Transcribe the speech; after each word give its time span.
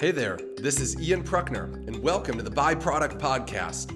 Hey 0.00 0.12
there, 0.12 0.38
this 0.56 0.80
is 0.80 0.98
Ian 0.98 1.22
Prukner, 1.22 1.86
and 1.86 2.02
welcome 2.02 2.38
to 2.38 2.42
the 2.42 2.50
Byproduct 2.50 3.20
Podcast. 3.20 3.92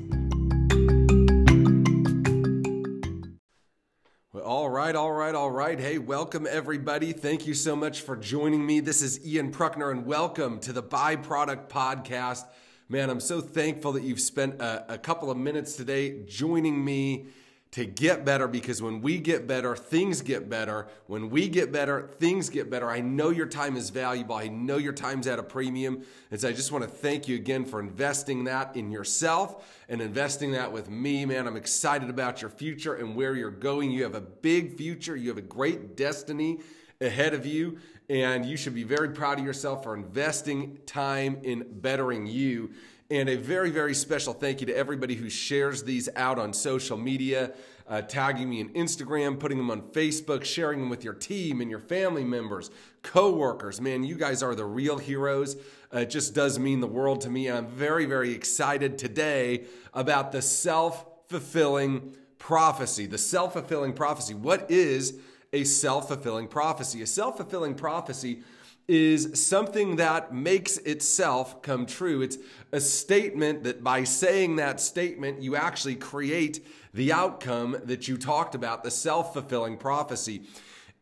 Well, 4.30 4.44
all 4.44 4.68
right, 4.68 4.94
all 4.94 5.12
right, 5.12 5.34
all 5.34 5.50
right. 5.50 5.80
Hey, 5.80 5.96
welcome 5.96 6.46
everybody. 6.46 7.14
Thank 7.14 7.46
you 7.46 7.54
so 7.54 7.74
much 7.74 8.02
for 8.02 8.16
joining 8.16 8.66
me. 8.66 8.80
This 8.80 9.00
is 9.00 9.26
Ian 9.26 9.50
Prukner, 9.50 9.90
and 9.90 10.04
welcome 10.04 10.60
to 10.60 10.74
the 10.74 10.82
Byproduct 10.82 11.70
Podcast. 11.70 12.44
Man, 12.90 13.08
I'm 13.08 13.18
so 13.18 13.40
thankful 13.40 13.92
that 13.92 14.02
you've 14.02 14.20
spent 14.20 14.60
a, 14.60 14.92
a 14.92 14.98
couple 14.98 15.30
of 15.30 15.38
minutes 15.38 15.74
today 15.74 16.26
joining 16.26 16.84
me 16.84 17.28
to 17.74 17.84
get 17.84 18.24
better 18.24 18.46
because 18.46 18.80
when 18.80 19.00
we 19.00 19.18
get 19.18 19.48
better, 19.48 19.74
things 19.74 20.22
get 20.22 20.48
better. 20.48 20.86
When 21.08 21.28
we 21.28 21.48
get 21.48 21.72
better, 21.72 22.08
things 22.20 22.48
get 22.48 22.70
better. 22.70 22.88
I 22.88 23.00
know 23.00 23.30
your 23.30 23.48
time 23.48 23.76
is 23.76 23.90
valuable. 23.90 24.36
I 24.36 24.46
know 24.46 24.76
your 24.76 24.92
time's 24.92 25.26
at 25.26 25.40
a 25.40 25.42
premium. 25.42 26.04
And 26.30 26.40
so 26.40 26.48
I 26.48 26.52
just 26.52 26.70
want 26.70 26.84
to 26.84 26.88
thank 26.88 27.26
you 27.26 27.34
again 27.34 27.64
for 27.64 27.80
investing 27.80 28.44
that 28.44 28.76
in 28.76 28.92
yourself 28.92 29.82
and 29.88 30.00
investing 30.00 30.52
that 30.52 30.70
with 30.70 30.88
me, 30.88 31.26
man. 31.26 31.48
I'm 31.48 31.56
excited 31.56 32.10
about 32.10 32.42
your 32.42 32.50
future 32.50 32.94
and 32.94 33.16
where 33.16 33.34
you're 33.34 33.50
going. 33.50 33.90
You 33.90 34.04
have 34.04 34.14
a 34.14 34.20
big 34.20 34.76
future, 34.76 35.16
you 35.16 35.30
have 35.30 35.38
a 35.38 35.42
great 35.42 35.96
destiny 35.96 36.60
ahead 37.00 37.34
of 37.34 37.44
you. 37.44 37.78
And 38.08 38.46
you 38.46 38.56
should 38.56 38.76
be 38.76 38.84
very 38.84 39.08
proud 39.08 39.40
of 39.40 39.44
yourself 39.44 39.82
for 39.82 39.96
investing 39.96 40.78
time 40.86 41.38
in 41.42 41.64
bettering 41.80 42.28
you. 42.28 42.70
And 43.10 43.28
a 43.28 43.36
very, 43.36 43.70
very 43.70 43.94
special 43.94 44.32
thank 44.32 44.60
you 44.60 44.66
to 44.66 44.74
everybody 44.74 45.14
who 45.14 45.28
shares 45.28 45.84
these 45.84 46.08
out 46.16 46.38
on 46.38 46.54
social 46.54 46.96
media, 46.96 47.52
uh, 47.86 48.00
tagging 48.00 48.48
me 48.48 48.62
on 48.62 48.70
Instagram, 48.70 49.38
putting 49.38 49.58
them 49.58 49.70
on 49.70 49.82
Facebook, 49.82 50.42
sharing 50.42 50.80
them 50.80 50.88
with 50.88 51.04
your 51.04 51.12
team 51.12 51.60
and 51.60 51.70
your 51.70 51.80
family 51.80 52.24
members, 52.24 52.70
coworkers. 53.02 53.78
Man, 53.78 54.04
you 54.04 54.16
guys 54.16 54.42
are 54.42 54.54
the 54.54 54.64
real 54.64 54.96
heroes. 54.96 55.56
Uh, 55.94 55.98
it 55.98 56.10
just 56.10 56.34
does 56.34 56.58
mean 56.58 56.80
the 56.80 56.86
world 56.86 57.20
to 57.22 57.30
me. 57.30 57.50
I'm 57.50 57.66
very, 57.66 58.06
very 58.06 58.32
excited 58.32 58.96
today 58.96 59.64
about 59.92 60.32
the 60.32 60.40
self 60.40 61.04
fulfilling 61.28 62.16
prophecy. 62.38 63.04
The 63.04 63.18
self 63.18 63.52
fulfilling 63.52 63.92
prophecy. 63.92 64.32
What 64.32 64.70
is 64.70 65.18
a 65.52 65.64
self 65.64 66.08
fulfilling 66.08 66.48
prophecy? 66.48 67.02
A 67.02 67.06
self 67.06 67.36
fulfilling 67.36 67.74
prophecy 67.74 68.42
is 68.86 69.42
something 69.42 69.96
that 69.96 70.34
makes 70.34 70.76
itself 70.78 71.62
come 71.62 71.86
true. 71.86 72.22
It's 72.22 72.38
a 72.72 72.80
statement 72.80 73.64
that 73.64 73.82
by 73.82 74.04
saying 74.04 74.56
that 74.56 74.80
statement, 74.80 75.40
you 75.40 75.56
actually 75.56 75.96
create 75.96 76.64
the 76.92 77.12
outcome 77.12 77.76
that 77.84 78.08
you 78.08 78.16
talked 78.16 78.54
about, 78.54 78.84
the 78.84 78.90
self 78.90 79.32
fulfilling 79.32 79.76
prophecy. 79.76 80.42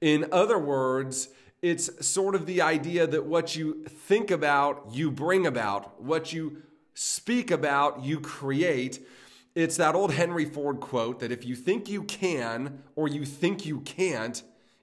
In 0.01 0.27
other 0.33 0.59
words, 0.59 1.29
it's 1.61 2.05
sort 2.05 2.35
of 2.35 2.47
the 2.47 2.61
idea 2.61 3.07
that 3.07 3.25
what 3.25 3.55
you 3.55 3.85
think 3.85 4.31
about, 4.31 4.89
you 4.93 5.11
bring 5.11 5.47
about. 5.47 6.03
What 6.03 6.33
you 6.33 6.63
speak 6.95 7.51
about, 7.51 8.05
you 8.05 8.21
create. 8.21 9.01
It's 9.55 9.77
that 9.77 9.95
old 9.95 10.13
Henry 10.13 10.45
Ford 10.45 10.81
quote 10.81 11.21
that 11.21 11.31
if 11.31 11.45
you 11.45 11.55
think 11.55 11.89
you 11.89 12.03
can 12.05 12.83
or 12.97 13.07
you 13.07 13.25
think 13.25 13.65
you 13.65 13.81
can't, 13.81 14.43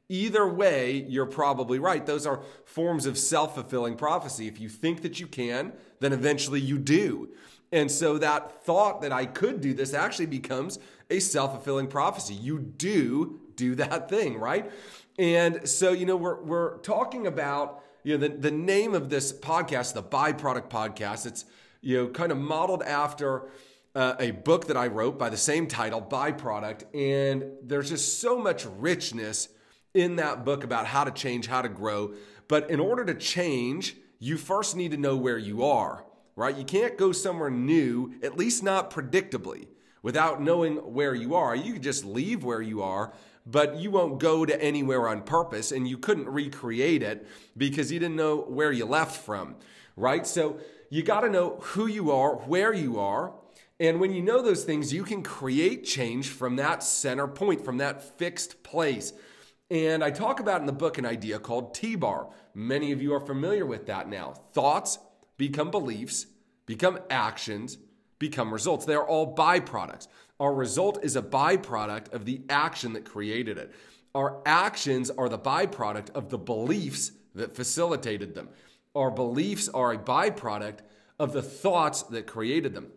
Either 0.10 0.48
way, 0.48 1.06
you're 1.08 1.28
probably 1.28 1.78
right. 1.78 2.06
Those 2.06 2.26
are 2.26 2.42
forms 2.66 3.06
of 3.06 3.18
self 3.18 3.54
fulfilling 3.54 3.96
prophecy. 3.96 4.48
If 4.48 4.60
you 4.60 4.68
think 4.68 5.04
that 5.04 5.20
you 5.20 5.28
can, 5.28 5.74
then 6.00 6.14
eventually 6.14 6.60
you 6.60 6.80
do. 6.80 7.30
And 7.72 7.92
so 7.92 8.18
that 8.18 8.64
thought 8.64 9.02
that 9.02 9.12
I 9.12 9.28
could 9.28 9.62
do 9.62 9.76
this 9.76 9.94
actually 9.94 10.26
becomes 10.26 10.80
a 11.12 11.20
self 11.20 11.52
fulfilling 11.52 11.88
prophecy. 11.88 12.34
You 12.34 12.60
do 12.60 13.40
do 13.56 13.76
that 13.76 14.10
thing, 14.10 14.40
right? 14.40 14.72
And 15.20 15.68
so, 15.70 15.92
you 15.92 16.06
know, 16.06 16.16
we're, 16.16 16.42
we're 16.42 16.78
talking 16.78 17.28
about, 17.28 17.84
you 18.04 18.18
know, 18.18 18.28
the, 18.28 18.36
the 18.36 18.52
name 18.52 18.96
of 18.96 19.10
this 19.10 19.32
podcast, 19.32 19.94
the 19.94 20.02
Byproduct 20.02 20.70
Podcast. 20.70 21.26
It's, 21.26 21.46
you 21.82 21.98
know, 21.98 22.08
kind 22.08 22.32
of 22.32 22.38
modeled 22.38 22.82
after 22.84 23.50
uh, 23.94 24.16
a 24.20 24.32
book 24.32 24.68
that 24.68 24.78
I 24.78 24.88
wrote 24.88 25.20
by 25.20 25.30
the 25.30 25.38
same 25.38 25.68
title, 25.68 26.02
Byproduct. 26.02 26.84
And 26.96 27.44
there's 27.62 27.90
just 27.90 28.20
so 28.20 28.40
much 28.40 28.66
richness 28.66 29.50
in 29.94 30.16
that 30.18 30.46
book 30.46 30.64
about 30.64 30.86
how 30.86 31.04
to 31.04 31.12
change, 31.12 31.48
how 31.48 31.62
to 31.62 31.70
grow. 31.70 32.14
But 32.48 32.70
in 32.70 32.80
order 32.80 33.06
to 33.06 33.14
change, 33.14 33.96
you 34.20 34.38
first 34.38 34.76
need 34.76 34.92
to 34.92 34.98
know 34.98 35.16
where 35.16 35.38
you 35.38 35.64
are, 35.64 36.04
right? 36.36 36.56
You 36.56 36.66
can't 36.66 36.98
go 36.98 37.12
somewhere 37.12 37.50
new, 37.50 38.14
at 38.22 38.38
least 38.38 38.64
not 38.64 38.92
predictably, 38.92 39.68
without 40.02 40.42
knowing 40.42 40.76
where 40.78 41.16
you 41.16 41.36
are. 41.36 41.56
You 41.56 41.74
could 41.74 41.84
just 41.84 42.06
leave 42.06 42.44
where 42.44 42.62
you 42.62 42.82
are, 42.82 43.14
but 43.46 43.78
you 43.78 43.92
won't 43.92 44.20
go 44.20 44.46
to 44.46 44.62
anywhere 44.62 45.08
on 45.08 45.22
purpose 45.24 45.72
and 45.72 45.88
you 45.88 45.98
couldn't 45.98 46.30
recreate 46.30 47.04
it 47.04 47.28
because 47.58 47.92
you 47.92 48.00
didn't 48.00 48.16
know 48.16 48.38
where 48.38 48.72
you 48.72 48.86
left 48.86 49.24
from, 49.24 49.56
right? 49.96 50.26
So 50.28 50.60
you 50.90 51.04
got 51.04 51.22
to 51.22 51.30
know 51.30 51.58
who 51.62 51.88
you 51.88 52.12
are, 52.12 52.36
where 52.36 52.74
you 52.74 53.00
are. 53.00 53.34
And 53.80 54.00
when 54.00 54.12
you 54.12 54.22
know 54.22 54.42
those 54.42 54.66
things, 54.66 54.94
you 54.94 55.04
can 55.04 55.24
create 55.24 55.86
change 55.86 56.28
from 56.28 56.58
that 56.58 56.84
center 56.84 57.28
point, 57.28 57.64
from 57.64 57.78
that 57.78 58.18
fixed 58.18 58.62
place. 58.62 59.14
And 59.70 60.04
I 60.04 60.10
talk 60.10 60.40
about 60.40 60.62
in 60.62 60.66
the 60.66 60.74
book 60.74 60.98
an 60.98 61.06
idea 61.06 61.38
called 61.40 61.76
T 61.76 61.96
bar. 61.96 62.30
Many 62.54 62.92
of 62.92 63.02
you 63.02 63.14
are 63.14 63.20
familiar 63.20 63.66
with 63.66 63.86
that 63.86 64.10
now. 64.10 64.34
Thoughts 64.54 64.98
become 65.38 65.70
beliefs, 65.70 66.26
become 66.66 67.00
actions, 67.10 67.78
become 68.18 68.52
results. 68.52 68.86
They 68.86 68.96
are 68.96 69.08
all 69.08 69.36
byproducts. 69.36 70.08
Our 70.40 70.54
result 70.54 71.04
is 71.04 71.16
a 71.16 71.22
byproduct 71.22 72.14
of 72.14 72.26
the 72.26 72.42
action 72.50 72.94
that 72.94 73.06
created 73.06 73.58
it. 73.58 73.72
Our 74.16 74.42
actions 74.46 75.12
are 75.12 75.30
the 75.30 75.38
byproduct 75.38 76.12
of 76.12 76.30
the 76.30 76.38
beliefs 76.38 77.12
that 77.36 77.56
facilitated 77.56 78.34
them. 78.34 78.50
Our 78.96 79.12
beliefs 79.12 79.70
are 79.70 79.94
a 79.94 79.98
byproduct 79.98 80.80
of 81.20 81.32
the 81.32 81.44
thoughts 81.44 82.04
that 82.04 82.26
created 82.26 82.74
them. 82.74 82.88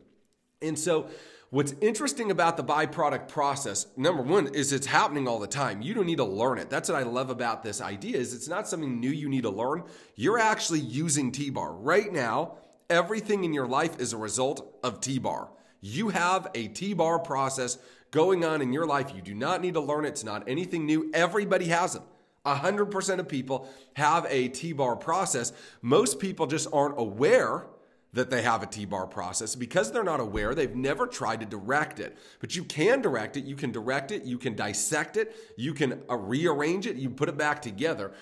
And 0.62 0.78
so 0.78 1.09
What's 1.53 1.75
interesting 1.83 2.31
about 2.31 2.57
the 2.57 2.65
byproduct 2.65 3.29
process, 3.29 3.87
number 3.95 4.23
one, 4.23 4.55
is 4.55 4.73
it's 4.73 4.87
happening 4.87 5.29
all 5.29 5.39
the 5.39 5.47
time. 5.47 5.83
You 5.83 5.93
don't 5.93 6.07
need 6.07 6.17
to 6.17 6.25
learn 6.25 6.57
it. 6.57 6.71
That's 6.71 6.89
what 6.89 6.97
I 6.99 7.03
love 7.03 7.29
about 7.29 7.63
this 7.63 7.83
idea 7.83 8.17
is 8.17 8.33
it's 8.33 8.49
not 8.49 8.67
something 8.67 8.99
new 8.99 9.11
you 9.11 9.29
need 9.29 9.43
to 9.43 9.51
learn. 9.51 9.83
You're 10.17 10.39
actually 10.39 10.81
using 10.81 11.31
T-bar. 11.31 11.75
Right 11.75 12.11
now, 12.11 12.57
everything 12.89 13.45
in 13.45 13.53
your 13.53 13.67
life 13.67 14.01
is 14.01 14.15
a 14.15 14.17
result 14.17 14.79
of 14.83 15.03
T-bar. 15.03 15.51
You 15.83 16.09
have 16.09 16.49
a 16.55 16.69
T-bar 16.69 17.19
process 17.19 17.77
going 18.13 18.47
on 18.47 18.63
in 18.63 18.73
your 18.73 18.87
life. 18.87 19.13
You 19.15 19.21
do 19.21 19.34
not 19.34 19.61
need 19.61 19.75
to 19.75 19.81
learn 19.81 20.07
it. 20.07 20.09
It's 20.09 20.25
not 20.25 20.49
anything 20.49 20.87
new. 20.87 21.11
Everybody 21.13 21.67
has 21.67 21.93
them. 21.93 22.05
100% 22.47 23.19
of 23.19 23.29
people 23.29 23.69
have 23.97 24.27
a 24.31 24.49
T-bar 24.49 24.97
process. 24.97 25.53
Most 25.83 26.19
people 26.19 26.47
just 26.47 26.67
aren't 26.73 26.99
aware 26.99 27.67
that 28.12 28.31
they 28.31 28.43
have 28.43 28.62
a 28.62 28.67
T-bar 28.67 29.06
process 29.06 29.55
because 29.55 29.91
they're 29.91 30.05
not 30.05 30.21
aware, 30.21 30.55
they've 30.55 30.77
never 30.77 31.06
tried 31.06 31.41
to 31.41 31.47
direct 31.47 31.99
it. 31.99 32.17
But 32.41 32.55
you 32.55 32.65
can 32.65 33.00
direct 33.00 33.37
it, 33.37 33.45
you 33.45 33.56
can 33.56 33.73
direct 33.73 34.11
it, 34.11 34.25
you 34.25 34.39
can 34.39 34.55
dissect 34.55 35.17
it, 35.17 35.34
you 35.56 35.73
can 35.73 36.03
uh, 36.11 36.17
rearrange 36.17 36.87
it, 36.87 36.97
you 36.97 37.09
put 37.09 37.28
it 37.28 37.39
back 37.39 37.62
together. 37.62 38.12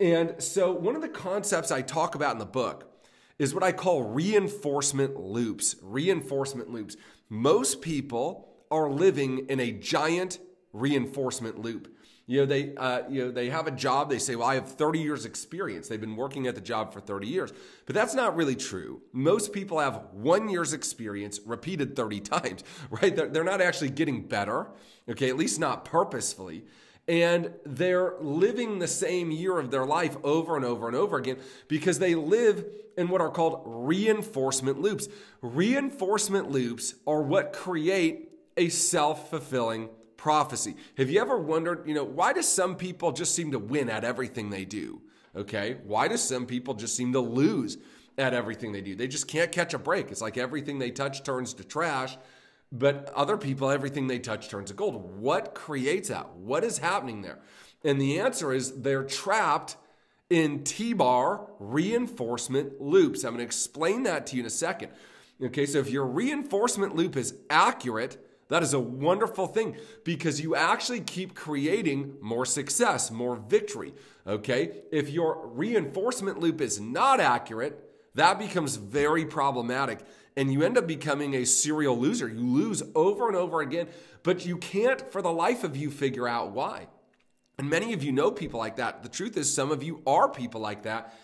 And 0.00 0.42
so 0.42 0.72
one 0.72 0.96
of 0.96 1.02
the 1.02 1.08
concepts 1.08 1.70
I 1.70 1.82
talk 1.82 2.14
about 2.14 2.32
in 2.32 2.38
the 2.38 2.44
book 2.44 2.92
is 3.38 3.54
what 3.54 3.62
I 3.62 3.72
call 3.72 4.02
reinforcement 4.02 5.16
loops. 5.16 5.76
Reinforcement 5.80 6.70
loops. 6.70 6.96
Most 7.28 7.82
people 7.82 8.48
are 8.70 8.90
living 8.90 9.46
in 9.48 9.60
a 9.60 9.70
giant 9.70 10.38
reinforcement 10.72 11.58
loop. 11.58 11.95
You 12.28 12.40
know, 12.40 12.46
they, 12.46 12.74
uh, 12.74 13.02
you 13.08 13.24
know, 13.24 13.30
they 13.30 13.50
have 13.50 13.68
a 13.68 13.70
job. 13.70 14.10
They 14.10 14.18
say, 14.18 14.34
well, 14.34 14.48
I 14.48 14.56
have 14.56 14.68
30 14.68 14.98
years 14.98 15.24
experience. 15.24 15.86
They've 15.86 16.00
been 16.00 16.16
working 16.16 16.48
at 16.48 16.56
the 16.56 16.60
job 16.60 16.92
for 16.92 17.00
30 17.00 17.28
years. 17.28 17.52
But 17.86 17.94
that's 17.94 18.14
not 18.14 18.34
really 18.34 18.56
true. 18.56 19.00
Most 19.12 19.52
people 19.52 19.78
have 19.78 20.08
one 20.12 20.48
year's 20.48 20.72
experience 20.72 21.38
repeated 21.46 21.94
30 21.94 22.20
times, 22.22 22.64
right? 22.90 23.14
They're, 23.14 23.28
they're 23.28 23.44
not 23.44 23.60
actually 23.60 23.90
getting 23.90 24.26
better, 24.26 24.66
okay, 25.08 25.28
at 25.28 25.36
least 25.36 25.60
not 25.60 25.84
purposefully. 25.84 26.64
And 27.06 27.52
they're 27.64 28.14
living 28.20 28.80
the 28.80 28.88
same 28.88 29.30
year 29.30 29.60
of 29.60 29.70
their 29.70 29.86
life 29.86 30.16
over 30.24 30.56
and 30.56 30.64
over 30.64 30.88
and 30.88 30.96
over 30.96 31.18
again 31.18 31.36
because 31.68 32.00
they 32.00 32.16
live 32.16 32.66
in 32.96 33.06
what 33.08 33.20
are 33.20 33.30
called 33.30 33.62
reinforcement 33.64 34.80
loops. 34.80 35.06
Reinforcement 35.42 36.50
loops 36.50 36.94
are 37.06 37.22
what 37.22 37.52
create 37.52 38.32
a 38.56 38.68
self 38.68 39.30
fulfilling 39.30 39.90
prophecy. 40.16 40.76
Have 40.96 41.10
you 41.10 41.20
ever 41.20 41.38
wondered, 41.38 41.86
you 41.86 41.94
know, 41.94 42.04
why 42.04 42.32
do 42.32 42.42
some 42.42 42.76
people 42.76 43.12
just 43.12 43.34
seem 43.34 43.52
to 43.52 43.58
win 43.58 43.88
at 43.88 44.04
everything 44.04 44.50
they 44.50 44.64
do? 44.64 45.02
Okay. 45.34 45.76
Why 45.84 46.08
do 46.08 46.16
some 46.16 46.46
people 46.46 46.74
just 46.74 46.96
seem 46.96 47.12
to 47.12 47.20
lose 47.20 47.78
at 48.16 48.32
everything 48.32 48.72
they 48.72 48.80
do? 48.80 48.94
They 48.94 49.08
just 49.08 49.28
can't 49.28 49.52
catch 49.52 49.74
a 49.74 49.78
break. 49.78 50.10
It's 50.10 50.22
like 50.22 50.38
everything 50.38 50.78
they 50.78 50.90
touch 50.90 51.22
turns 51.22 51.52
to 51.54 51.64
trash, 51.64 52.16
but 52.72 53.12
other 53.14 53.36
people, 53.36 53.70
everything 53.70 54.06
they 54.06 54.18
touch 54.18 54.48
turns 54.48 54.68
to 54.68 54.74
gold. 54.74 55.18
What 55.20 55.54
creates 55.54 56.08
that? 56.08 56.34
What 56.36 56.64
is 56.64 56.78
happening 56.78 57.22
there? 57.22 57.38
And 57.84 58.00
the 58.00 58.18
answer 58.18 58.52
is 58.52 58.80
they're 58.80 59.04
trapped 59.04 59.76
in 60.30 60.64
T 60.64 60.92
bar 60.92 61.46
reinforcement 61.60 62.80
loops. 62.80 63.22
I'm 63.22 63.32
going 63.32 63.38
to 63.38 63.44
explain 63.44 64.02
that 64.04 64.26
to 64.28 64.36
you 64.36 64.40
in 64.40 64.46
a 64.46 64.50
second. 64.50 64.90
Okay, 65.42 65.66
so 65.66 65.78
if 65.78 65.90
your 65.90 66.06
reinforcement 66.06 66.96
loop 66.96 67.16
is 67.16 67.34
accurate, 67.50 68.25
that 68.48 68.62
is 68.62 68.74
a 68.74 68.80
wonderful 68.80 69.46
thing 69.46 69.76
because 70.04 70.40
you 70.40 70.54
actually 70.54 71.00
keep 71.00 71.34
creating 71.34 72.16
more 72.20 72.46
success, 72.46 73.10
more 73.10 73.36
victory. 73.36 73.92
Okay? 74.26 74.82
If 74.92 75.10
your 75.10 75.48
reinforcement 75.48 76.38
loop 76.38 76.60
is 76.60 76.80
not 76.80 77.20
accurate, 77.20 77.82
that 78.14 78.38
becomes 78.38 78.76
very 78.76 79.24
problematic. 79.24 80.00
And 80.36 80.52
you 80.52 80.62
end 80.62 80.78
up 80.78 80.86
becoming 80.86 81.34
a 81.34 81.44
serial 81.44 81.98
loser. 81.98 82.28
You 82.28 82.40
lose 82.40 82.82
over 82.94 83.26
and 83.26 83.36
over 83.36 83.60
again, 83.60 83.88
but 84.22 84.46
you 84.46 84.58
can't, 84.58 85.10
for 85.10 85.22
the 85.22 85.32
life 85.32 85.64
of 85.64 85.76
you, 85.76 85.90
figure 85.90 86.28
out 86.28 86.52
why. 86.52 86.88
And 87.58 87.70
many 87.70 87.92
of 87.94 88.02
you 88.02 88.12
know 88.12 88.30
people 88.30 88.60
like 88.60 88.76
that. 88.76 89.02
The 89.02 89.08
truth 89.08 89.36
is, 89.36 89.52
some 89.52 89.70
of 89.70 89.82
you 89.82 90.02
are 90.06 90.28
people 90.28 90.60
like 90.60 90.82
that. 90.82 91.14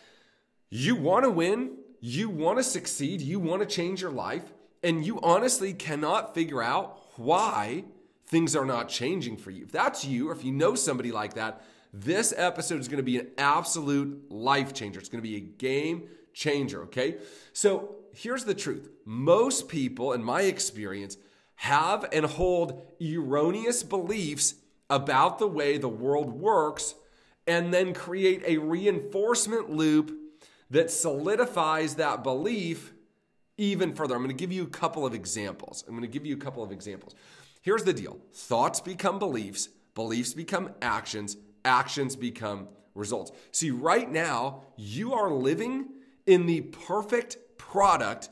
You 0.70 0.96
want 0.96 1.24
to 1.24 1.30
win, 1.30 1.72
you 2.00 2.30
want 2.30 2.58
to 2.58 2.64
succeed, 2.64 3.20
you 3.20 3.38
want 3.38 3.60
to 3.60 3.66
change 3.66 4.00
your 4.00 4.10
life, 4.10 4.44
and 4.82 5.04
you 5.04 5.20
honestly 5.20 5.74
cannot 5.74 6.34
figure 6.34 6.62
out 6.62 7.01
why 7.16 7.84
things 8.26 8.56
are 8.56 8.64
not 8.64 8.88
changing 8.88 9.36
for 9.36 9.50
you. 9.50 9.64
If 9.64 9.72
that's 9.72 10.04
you, 10.04 10.30
or 10.30 10.32
if 10.32 10.44
you 10.44 10.52
know 10.52 10.74
somebody 10.74 11.12
like 11.12 11.34
that, 11.34 11.62
this 11.92 12.32
episode 12.36 12.80
is 12.80 12.88
going 12.88 12.98
to 12.98 13.02
be 13.02 13.18
an 13.18 13.28
absolute 13.36 14.30
life 14.30 14.72
changer. 14.72 14.98
It's 14.98 15.10
going 15.10 15.22
to 15.22 15.28
be 15.28 15.36
a 15.36 15.40
game 15.40 16.08
changer, 16.32 16.84
okay? 16.84 17.16
So 17.52 17.96
here's 18.14 18.44
the 18.44 18.54
truth 18.54 18.88
most 19.04 19.68
people, 19.68 20.12
in 20.12 20.24
my 20.24 20.42
experience, 20.42 21.16
have 21.56 22.06
and 22.12 22.24
hold 22.24 22.82
erroneous 23.00 23.82
beliefs 23.82 24.54
about 24.88 25.38
the 25.38 25.46
way 25.46 25.76
the 25.78 25.88
world 25.88 26.32
works 26.32 26.94
and 27.46 27.72
then 27.72 27.92
create 27.92 28.42
a 28.46 28.58
reinforcement 28.58 29.70
loop 29.70 30.16
that 30.70 30.90
solidifies 30.90 31.96
that 31.96 32.22
belief 32.22 32.92
even 33.58 33.92
further. 33.92 34.14
I'm 34.14 34.22
going 34.22 34.36
to 34.36 34.40
give 34.40 34.52
you 34.52 34.62
a 34.62 34.68
couple 34.68 35.06
of 35.06 35.14
examples. 35.14 35.84
I'm 35.86 35.94
going 35.94 36.02
to 36.02 36.08
give 36.08 36.26
you 36.26 36.34
a 36.34 36.38
couple 36.38 36.62
of 36.62 36.72
examples. 36.72 37.14
Here's 37.60 37.84
the 37.84 37.92
deal 37.92 38.18
thoughts 38.34 38.80
become 38.80 39.18
beliefs, 39.18 39.68
beliefs 39.94 40.34
become 40.34 40.70
actions, 40.80 41.36
actions 41.64 42.16
become 42.16 42.68
results. 42.94 43.32
See, 43.52 43.70
right 43.70 44.10
now, 44.10 44.62
you 44.76 45.14
are 45.14 45.30
living 45.30 45.86
in 46.26 46.46
the 46.46 46.62
perfect 46.62 47.36
product 47.58 48.30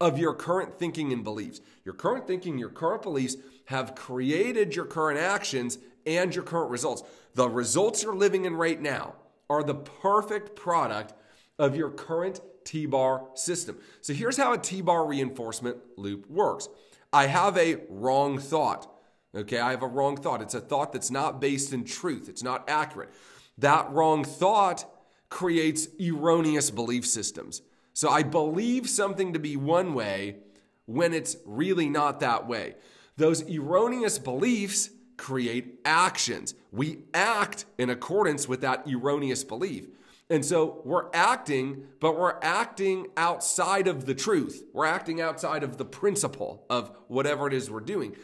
of 0.00 0.18
your 0.18 0.34
current 0.34 0.78
thinking 0.78 1.12
and 1.12 1.24
beliefs. 1.24 1.60
Your 1.84 1.94
current 1.94 2.26
thinking, 2.26 2.58
your 2.58 2.68
current 2.68 3.02
beliefs 3.02 3.36
have 3.66 3.94
created 3.94 4.76
your 4.76 4.84
current 4.84 5.18
actions 5.18 5.78
and 6.06 6.34
your 6.34 6.44
current 6.44 6.70
results. 6.70 7.02
The 7.34 7.48
results 7.48 8.02
you're 8.02 8.14
living 8.14 8.44
in 8.44 8.54
right 8.54 8.80
now 8.80 9.16
are 9.50 9.62
the 9.62 9.74
perfect 9.74 10.56
product 10.56 11.14
of 11.58 11.76
your 11.76 11.90
current 11.90 12.40
T 12.68 12.84
bar 12.84 13.24
system. 13.32 13.78
So 14.02 14.12
here's 14.12 14.36
how 14.36 14.52
a 14.52 14.58
T 14.58 14.82
bar 14.82 15.06
reinforcement 15.06 15.78
loop 15.96 16.28
works 16.28 16.68
I 17.12 17.26
have 17.26 17.56
a 17.56 17.78
wrong 17.88 18.38
thought. 18.38 18.94
Okay, 19.34 19.58
I 19.58 19.70
have 19.70 19.82
a 19.82 19.86
wrong 19.86 20.18
thought. 20.18 20.42
It's 20.42 20.54
a 20.54 20.60
thought 20.60 20.92
that's 20.92 21.10
not 21.10 21.40
based 21.40 21.72
in 21.72 21.84
truth, 21.84 22.28
it's 22.28 22.42
not 22.42 22.68
accurate. 22.68 23.08
That 23.56 23.90
wrong 23.90 24.22
thought 24.22 24.84
creates 25.30 25.88
erroneous 25.98 26.70
belief 26.70 27.06
systems. 27.06 27.62
So 27.94 28.10
I 28.10 28.22
believe 28.22 28.88
something 28.88 29.32
to 29.32 29.38
be 29.38 29.56
one 29.56 29.94
way 29.94 30.36
when 30.84 31.12
it's 31.14 31.36
really 31.44 31.88
not 31.88 32.20
that 32.20 32.46
way. 32.46 32.74
Those 33.16 33.42
erroneous 33.50 34.18
beliefs 34.18 34.90
create 35.16 35.80
actions. 35.84 36.54
We 36.70 36.98
act 37.12 37.64
in 37.78 37.90
accordance 37.90 38.46
with 38.46 38.60
that 38.60 38.86
erroneous 38.86 39.42
belief. 39.42 39.86
And 40.30 40.44
so 40.44 40.82
we're 40.84 41.08
acting, 41.14 41.84
but 42.00 42.18
we're 42.18 42.38
acting 42.42 43.06
outside 43.16 43.88
of 43.88 44.04
the 44.04 44.14
truth. 44.14 44.62
We're 44.74 44.84
acting 44.84 45.20
outside 45.20 45.62
of 45.62 45.78
the 45.78 45.86
principle 45.86 46.66
of 46.68 46.90
whatever 47.08 47.46
it 47.46 47.54
is 47.54 47.70
we're 47.70 47.80
doing. 47.80 48.14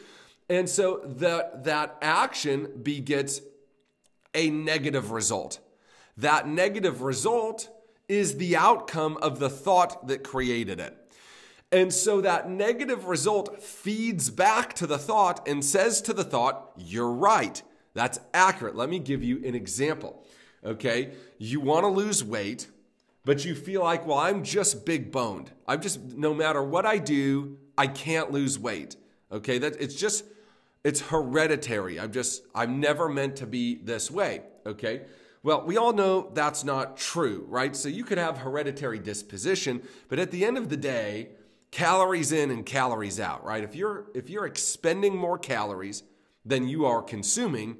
And 0.47 0.69
so 0.69 1.01
that 1.03 1.63
that 1.63 1.97
action 2.01 2.81
begets 2.83 3.41
a 4.35 4.51
negative 4.51 5.09
result. 5.11 5.59
That 6.17 6.47
negative 6.47 7.01
result 7.01 7.69
is 8.07 8.37
the 8.37 8.55
outcome 8.55 9.17
of 9.21 9.39
the 9.39 9.49
thought 9.49 10.07
that 10.07 10.23
created 10.23 10.79
it. 10.79 10.95
And 11.71 11.91
so 11.91 12.21
that 12.21 12.49
negative 12.49 13.05
result 13.05 13.61
feeds 13.63 14.29
back 14.29 14.73
to 14.75 14.85
the 14.87 14.99
thought 14.99 15.47
and 15.47 15.65
says 15.65 16.01
to 16.03 16.13
the 16.13 16.23
thought, 16.23 16.71
You're 16.77 17.11
right. 17.11 17.61
That's 17.95 18.19
accurate. 18.33 18.75
Let 18.75 18.89
me 18.89 18.99
give 18.99 19.23
you 19.23 19.43
an 19.45 19.55
example. 19.55 20.23
Okay. 20.65 21.13
You 21.37 21.59
want 21.59 21.83
to 21.83 21.89
lose 21.89 22.23
weight, 22.23 22.67
but 23.23 23.45
you 23.45 23.55
feel 23.55 23.83
like, 23.83 24.05
Well, 24.05 24.17
I'm 24.17 24.43
just 24.43 24.85
big 24.85 25.11
boned. 25.11 25.51
I'm 25.67 25.81
just, 25.81 26.01
no 26.01 26.33
matter 26.33 26.63
what 26.63 26.85
I 26.85 26.97
do, 26.97 27.57
I 27.77 27.87
can't 27.87 28.31
lose 28.31 28.57
weight. 28.57 28.95
Okay. 29.31 29.57
That 29.57 29.79
it's 29.79 29.95
just, 29.95 30.25
it's 30.83 31.01
hereditary. 31.01 31.99
I'm 31.99 32.11
just, 32.11 32.43
I'm 32.53 32.79
never 32.79 33.09
meant 33.09 33.37
to 33.37 33.47
be 33.47 33.75
this 33.75 34.09
way. 34.09 34.41
Okay. 34.65 35.03
Well, 35.43 35.63
we 35.63 35.77
all 35.77 35.93
know 35.93 36.31
that's 36.33 36.63
not 36.63 36.97
true, 36.97 37.45
right? 37.47 37.75
So 37.75 37.87
you 37.87 38.03
could 38.03 38.17
have 38.17 38.39
hereditary 38.39 38.97
disposition, 38.97 39.83
but 40.07 40.17
at 40.17 40.31
the 40.31 40.43
end 40.43 40.57
of 40.57 40.69
the 40.69 40.77
day, 40.77 41.29
calories 41.69 42.31
in 42.31 42.49
and 42.49 42.65
calories 42.65 43.19
out, 43.19 43.45
right? 43.45 43.63
If 43.63 43.75
you're 43.75 44.05
if 44.15 44.29
you're 44.29 44.47
expending 44.47 45.15
more 45.15 45.37
calories 45.37 46.01
than 46.45 46.67
you 46.67 46.85
are 46.85 47.01
consuming, 47.01 47.77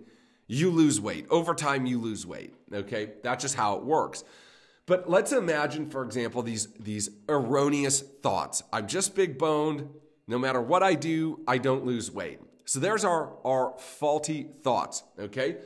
you 0.47 0.69
lose 0.69 1.01
weight. 1.01 1.25
Over 1.29 1.53
time 1.53 1.85
you 1.85 1.99
lose 1.99 2.25
weight, 2.25 2.53
okay? 2.71 3.13
That's 3.23 3.41
just 3.41 3.55
how 3.55 3.75
it 3.77 3.83
works. 3.83 4.23
But 4.85 5.09
let's 5.09 5.31
imagine 5.31 5.89
for 5.89 6.03
example 6.03 6.43
these 6.43 6.67
these 6.79 7.09
erroneous 7.27 8.01
thoughts. 8.01 8.61
I'm 8.71 8.87
just 8.87 9.15
big 9.15 9.37
boned, 9.37 9.89
no 10.27 10.37
matter 10.37 10.61
what 10.61 10.83
I 10.83 10.93
do, 10.93 11.39
I 11.47 11.57
don't 11.57 11.85
lose 11.85 12.11
weight. 12.11 12.39
So 12.65 12.79
there's 12.79 13.03
our 13.03 13.35
our 13.43 13.75
faulty 13.79 14.47
thoughts, 14.61 15.03
okay? 15.19 15.57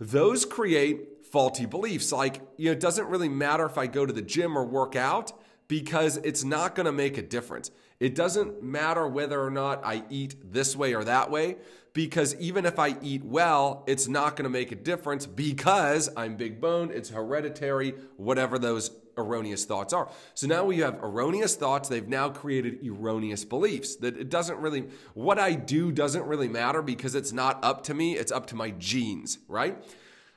Those 0.00 0.44
create 0.44 1.26
faulty 1.30 1.66
beliefs 1.66 2.12
like, 2.12 2.40
you 2.56 2.66
know, 2.66 2.72
it 2.72 2.80
doesn't 2.80 3.08
really 3.08 3.28
matter 3.28 3.64
if 3.66 3.78
I 3.78 3.86
go 3.86 4.04
to 4.04 4.12
the 4.12 4.22
gym 4.22 4.58
or 4.58 4.64
work 4.64 4.96
out 4.96 5.32
because 5.68 6.16
it's 6.18 6.44
not 6.44 6.74
to 6.86 6.92
make 6.92 7.16
a 7.16 7.22
difference. 7.22 7.70
It 8.00 8.14
doesn't 8.14 8.62
matter 8.62 9.06
whether 9.06 9.40
or 9.40 9.50
not 9.50 9.84
I 9.84 10.04
eat 10.10 10.52
this 10.52 10.76
way 10.76 10.94
or 10.94 11.04
that 11.04 11.30
way 11.30 11.56
because 11.92 12.34
even 12.40 12.66
if 12.66 12.78
I 12.78 12.96
eat 13.00 13.24
well, 13.24 13.84
it's 13.86 14.08
not 14.08 14.36
going 14.36 14.44
to 14.44 14.50
make 14.50 14.72
a 14.72 14.76
difference 14.76 15.26
because 15.26 16.10
I'm 16.16 16.36
big 16.36 16.60
boned, 16.60 16.90
it's 16.90 17.10
hereditary, 17.10 17.94
whatever 18.16 18.58
those 18.58 18.90
erroneous 19.16 19.64
thoughts 19.64 19.92
are. 19.92 20.10
So 20.34 20.48
now 20.48 20.64
we 20.64 20.78
have 20.78 20.98
erroneous 21.02 21.54
thoughts, 21.54 21.88
they've 21.88 22.06
now 22.06 22.30
created 22.30 22.84
erroneous 22.84 23.44
beliefs 23.44 23.94
that 23.96 24.16
it 24.16 24.28
doesn't 24.28 24.58
really, 24.58 24.88
what 25.14 25.38
I 25.38 25.54
do 25.54 25.92
doesn't 25.92 26.24
really 26.26 26.48
matter 26.48 26.82
because 26.82 27.14
it's 27.14 27.32
not 27.32 27.64
up 27.64 27.84
to 27.84 27.94
me, 27.94 28.16
it's 28.16 28.32
up 28.32 28.46
to 28.48 28.56
my 28.56 28.70
genes, 28.70 29.38
right? 29.46 29.78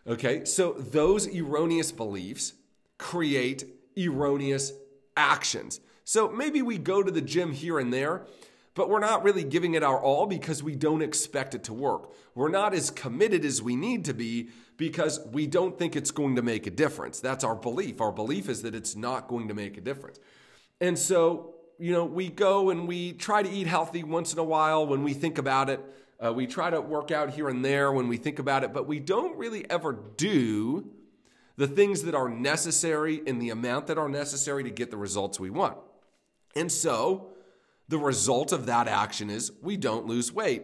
Okay, 0.06 0.46
so 0.46 0.74
those 0.74 1.28
erroneous 1.28 1.92
beliefs 1.92 2.54
create 3.00 3.66
erroneous 3.98 4.74
actions. 5.18 5.80
So 6.08 6.30
maybe 6.30 6.62
we 6.62 6.78
go 6.78 7.04
to 7.04 7.12
the 7.12 7.20
gym 7.20 7.52
here 7.52 7.80
and 7.80 7.92
there, 7.92 8.28
but 8.76 8.90
we're 8.90 9.02
not 9.02 9.26
really 9.26 9.44
giving 9.44 9.74
it 9.74 9.84
our 9.84 10.00
all 10.00 10.26
because 10.26 10.64
we 10.64 10.74
don't 10.74 11.02
expect 11.02 11.54
it 11.54 11.66
to 11.66 11.74
work. 11.74 12.14
We're 12.34 12.48
not 12.48 12.74
as 12.74 12.90
committed 12.90 13.44
as 13.44 13.62
we 13.62 13.76
need 13.76 14.06
to 14.06 14.14
be 14.14 14.48
because 14.78 15.20
we 15.34 15.48
don't 15.48 15.78
think 15.78 15.98
it's 15.98 16.12
going 16.12 16.38
to 16.38 16.42
make 16.42 16.66
a 16.66 16.72
difference. 16.72 17.20
That's 17.20 17.44
our 17.44 17.58
belief. 17.58 18.00
Our 18.00 18.14
belief 18.14 18.48
is 18.48 18.62
that 18.62 18.74
it's 18.74 18.96
not 18.96 19.28
going 19.28 19.50
to 19.50 19.54
make 19.54 19.76
a 19.76 19.82
difference. 19.82 20.18
And 20.80 20.98
so, 20.98 21.56
you 21.78 21.92
know, 21.92 22.06
we 22.06 22.30
go 22.30 22.70
and 22.70 22.88
we 22.88 23.12
try 23.12 23.44
to 23.44 23.50
eat 23.50 23.68
healthy 23.68 24.04
once 24.04 24.32
in 24.32 24.40
a 24.40 24.46
while 24.46 24.88
when 24.88 25.04
we 25.04 25.14
think 25.14 25.38
about 25.38 25.70
it. 25.70 25.82
Uh, 26.26 26.32
we 26.32 26.48
try 26.48 26.70
to 26.70 26.80
work 26.80 27.12
out 27.12 27.32
here 27.32 27.50
and 27.50 27.66
there 27.66 27.92
when 27.92 28.08
we 28.08 28.16
think 28.16 28.40
about 28.40 28.64
it, 28.64 28.72
but 28.72 28.88
we 28.88 29.02
don't 29.02 29.38
really 29.38 29.70
ever 29.70 29.92
do 30.16 30.90
the 31.58 31.68
things 31.68 32.04
that 32.04 32.16
are 32.16 32.30
necessary 32.30 33.22
in 33.26 33.40
the 33.40 33.50
amount 33.50 33.88
that 33.88 33.98
are 33.98 34.08
necessary 34.08 34.64
to 34.64 34.70
get 34.70 34.90
the 34.90 34.96
results 34.96 35.38
we 35.38 35.50
want. 35.50 35.76
And 36.56 36.72
so, 36.72 37.30
the 37.88 37.98
result 37.98 38.52
of 38.52 38.66
that 38.66 38.88
action 38.88 39.30
is 39.30 39.52
we 39.62 39.78
don't 39.78 40.08
lose 40.08 40.32
weight, 40.32 40.64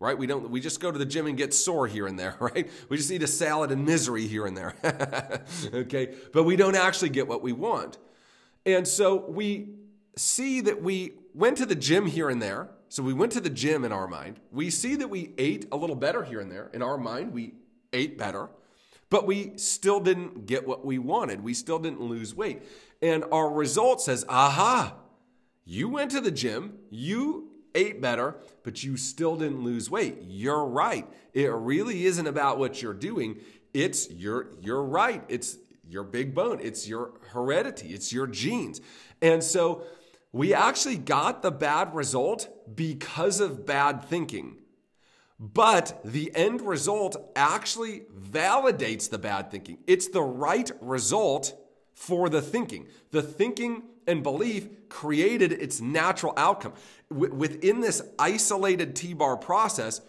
right? 0.00 0.16
We 0.16 0.26
don't 0.26 0.50
we 0.50 0.60
just 0.60 0.80
go 0.80 0.90
to 0.90 0.98
the 0.98 1.06
gym 1.06 1.26
and 1.26 1.36
get 1.36 1.54
sore 1.54 1.86
here 1.86 2.06
and 2.06 2.18
there, 2.18 2.36
right? 2.40 2.68
We 2.88 2.96
just 2.96 3.10
eat 3.10 3.22
a 3.22 3.28
salad 3.28 3.70
and 3.70 3.84
misery 3.84 4.26
here 4.26 4.46
and 4.46 4.56
there. 4.56 4.74
okay? 5.74 6.14
But 6.32 6.44
we 6.44 6.56
don't 6.56 6.76
actually 6.76 7.10
get 7.10 7.28
what 7.28 7.42
we 7.42 7.52
want. 7.52 7.98
And 8.66 8.88
so 8.88 9.26
we 9.28 9.68
see 10.16 10.60
that 10.62 10.82
we 10.82 11.12
went 11.34 11.58
to 11.58 11.66
the 11.66 11.74
gym 11.74 12.06
here 12.06 12.30
and 12.30 12.40
there, 12.40 12.70
so 12.88 13.02
we 13.02 13.12
went 13.12 13.32
to 13.32 13.40
the 13.40 13.50
gym 13.50 13.84
in 13.84 13.92
our 13.92 14.06
mind. 14.06 14.40
We 14.52 14.70
see 14.70 14.94
that 14.96 15.08
we 15.08 15.32
ate 15.36 15.66
a 15.72 15.76
little 15.76 15.96
better 15.96 16.22
here 16.22 16.40
and 16.40 16.50
there. 16.50 16.70
In 16.72 16.80
our 16.80 16.96
mind, 16.96 17.32
we 17.32 17.54
ate 17.92 18.16
better, 18.16 18.48
but 19.10 19.26
we 19.26 19.56
still 19.56 20.00
didn't 20.00 20.46
get 20.46 20.66
what 20.66 20.84
we 20.84 20.98
wanted. 20.98 21.42
We 21.42 21.54
still 21.54 21.78
didn't 21.78 22.00
lose 22.00 22.34
weight. 22.34 22.62
And 23.02 23.24
our 23.32 23.50
result 23.50 24.00
says, 24.00 24.24
aha, 24.28 24.94
you 25.64 25.88
went 25.88 26.10
to 26.12 26.20
the 26.20 26.30
gym, 26.30 26.78
you 26.90 27.50
ate 27.74 28.00
better, 28.00 28.36
but 28.62 28.84
you 28.84 28.96
still 28.96 29.36
didn't 29.36 29.62
lose 29.62 29.90
weight. 29.90 30.18
You're 30.22 30.64
right. 30.64 31.06
It 31.32 31.50
really 31.50 32.06
isn't 32.06 32.26
about 32.26 32.58
what 32.58 32.80
you're 32.82 32.94
doing. 32.94 33.40
It's 33.72 34.10
you're 34.10 34.48
you're 34.60 34.82
right. 34.82 35.24
It's 35.28 35.56
your 35.88 36.04
big 36.04 36.34
bone. 36.34 36.60
It's 36.62 36.88
your 36.88 37.12
heredity. 37.30 37.88
It's 37.88 38.12
your 38.12 38.26
genes. 38.26 38.80
And 39.20 39.42
so 39.42 39.82
we 40.32 40.54
actually 40.54 40.96
got 40.96 41.42
the 41.42 41.50
bad 41.50 41.94
result 41.94 42.48
because 42.76 43.40
of 43.40 43.66
bad 43.66 44.04
thinking. 44.04 44.58
But 45.38 46.00
the 46.04 46.30
end 46.34 46.60
result 46.60 47.16
actually 47.34 48.02
validates 48.16 49.10
the 49.10 49.18
bad 49.18 49.50
thinking. 49.50 49.78
It's 49.86 50.08
the 50.08 50.22
right 50.22 50.70
result 50.80 51.54
for 51.94 52.28
the 52.28 52.42
thinking. 52.42 52.88
The 53.10 53.22
thinking 53.22 53.84
and 54.06 54.22
belief 54.22 54.88
created 54.88 55.52
its 55.52 55.80
natural 55.80 56.34
outcome. 56.36 56.74
W- 57.10 57.32
within 57.32 57.80
this 57.80 58.02
isolated 58.18 58.94
T 58.94 59.14
bar 59.14 59.36
process, 59.36 60.00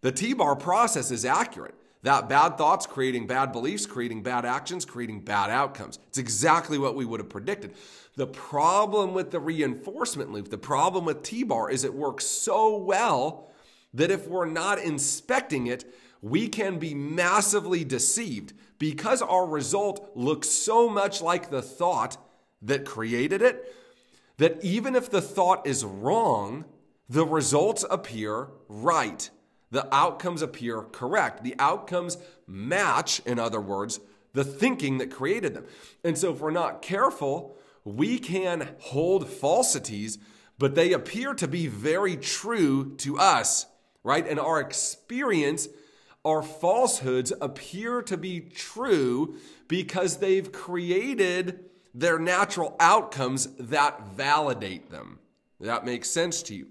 the 0.00 0.12
T 0.12 0.32
bar 0.32 0.56
process 0.56 1.10
is 1.10 1.24
accurate. 1.24 1.74
That 2.02 2.28
bad 2.28 2.58
thoughts 2.58 2.86
creating 2.86 3.26
bad 3.26 3.52
beliefs, 3.52 3.86
creating 3.86 4.22
bad 4.22 4.44
actions, 4.44 4.84
creating 4.84 5.20
bad 5.20 5.48
outcomes. 5.48 5.98
It's 6.08 6.18
exactly 6.18 6.76
what 6.76 6.94
we 6.94 7.06
would 7.06 7.20
have 7.20 7.30
predicted. 7.30 7.74
The 8.16 8.26
problem 8.26 9.14
with 9.14 9.30
the 9.30 9.40
reinforcement 9.40 10.30
loop, 10.30 10.50
the 10.50 10.58
problem 10.58 11.06
with 11.06 11.22
T 11.22 11.44
bar 11.44 11.70
is 11.70 11.82
it 11.82 11.94
works 11.94 12.26
so 12.26 12.76
well 12.76 13.50
that 13.94 14.10
if 14.10 14.28
we're 14.28 14.44
not 14.44 14.78
inspecting 14.78 15.66
it, 15.66 15.84
we 16.20 16.48
can 16.48 16.78
be 16.78 16.94
massively 16.94 17.84
deceived 17.84 18.52
because 18.78 19.22
our 19.22 19.46
result 19.46 20.10
looks 20.14 20.48
so 20.48 20.88
much 20.88 21.22
like 21.22 21.50
the 21.50 21.62
thought 21.62 22.16
that 22.62 22.84
created 22.84 23.42
it 23.42 23.74
that 24.38 24.62
even 24.64 24.96
if 24.96 25.10
the 25.10 25.22
thought 25.22 25.66
is 25.66 25.84
wrong, 25.84 26.64
the 27.08 27.24
results 27.24 27.84
appear 27.88 28.48
right 28.68 29.30
the 29.74 29.92
outcomes 29.92 30.40
appear 30.40 30.82
correct. 30.82 31.42
The 31.42 31.56
outcomes 31.58 32.16
match, 32.46 33.20
in 33.26 33.40
other 33.40 33.60
words, 33.60 33.98
the 34.32 34.44
thinking 34.44 34.98
that 34.98 35.10
created 35.10 35.52
them. 35.52 35.66
And 36.04 36.16
so, 36.16 36.32
if 36.32 36.40
we're 36.40 36.52
not 36.52 36.80
careful, 36.80 37.56
we 37.84 38.20
can 38.20 38.76
hold 38.78 39.28
falsities, 39.28 40.18
but 40.58 40.76
they 40.76 40.92
appear 40.92 41.34
to 41.34 41.48
be 41.48 41.66
very 41.66 42.16
true 42.16 42.94
to 42.98 43.18
us, 43.18 43.66
right? 44.04 44.26
And 44.26 44.38
our 44.38 44.60
experience, 44.60 45.66
our 46.24 46.42
falsehoods 46.42 47.32
appear 47.40 48.02
to 48.02 48.16
be 48.16 48.40
true 48.40 49.36
because 49.68 50.18
they've 50.18 50.50
created 50.50 51.60
their 51.94 52.18
natural 52.18 52.74
outcomes 52.80 53.46
that 53.58 54.08
validate 54.14 54.90
them. 54.90 55.18
That 55.60 55.84
makes 55.84 56.10
sense 56.10 56.42
to 56.44 56.54
you. 56.54 56.66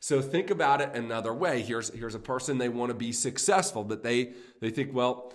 So 0.00 0.22
think 0.22 0.50
about 0.50 0.80
it 0.80 0.94
another 0.94 1.34
way. 1.34 1.62
Here's, 1.62 1.92
here's 1.92 2.14
a 2.14 2.20
person, 2.20 2.58
they 2.58 2.68
want 2.68 2.90
to 2.90 2.94
be 2.94 3.12
successful, 3.12 3.82
but 3.82 4.02
they, 4.02 4.32
they 4.60 4.70
think, 4.70 4.94
well, 4.94 5.32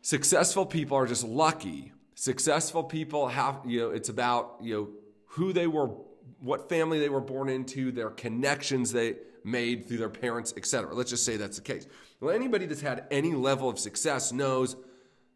successful 0.00 0.64
people 0.64 0.96
are 0.96 1.06
just 1.06 1.24
lucky. 1.24 1.92
Successful 2.14 2.82
people 2.82 3.28
have, 3.28 3.60
you 3.66 3.80
know, 3.80 3.90
it's 3.90 4.08
about, 4.08 4.56
you 4.62 4.74
know, 4.74 4.88
who 5.26 5.52
they 5.52 5.66
were, 5.66 5.90
what 6.38 6.68
family 6.68 6.98
they 6.98 7.10
were 7.10 7.20
born 7.20 7.48
into, 7.50 7.92
their 7.92 8.10
connections 8.10 8.92
they 8.92 9.16
made 9.44 9.86
through 9.86 9.98
their 9.98 10.08
parents, 10.08 10.52
etc. 10.56 10.94
Let's 10.94 11.10
just 11.10 11.24
say 11.24 11.36
that's 11.36 11.56
the 11.56 11.62
case. 11.62 11.86
Well, 12.20 12.34
anybody 12.34 12.66
that's 12.66 12.80
had 12.80 13.06
any 13.10 13.32
level 13.32 13.68
of 13.68 13.78
success 13.78 14.32
knows 14.32 14.76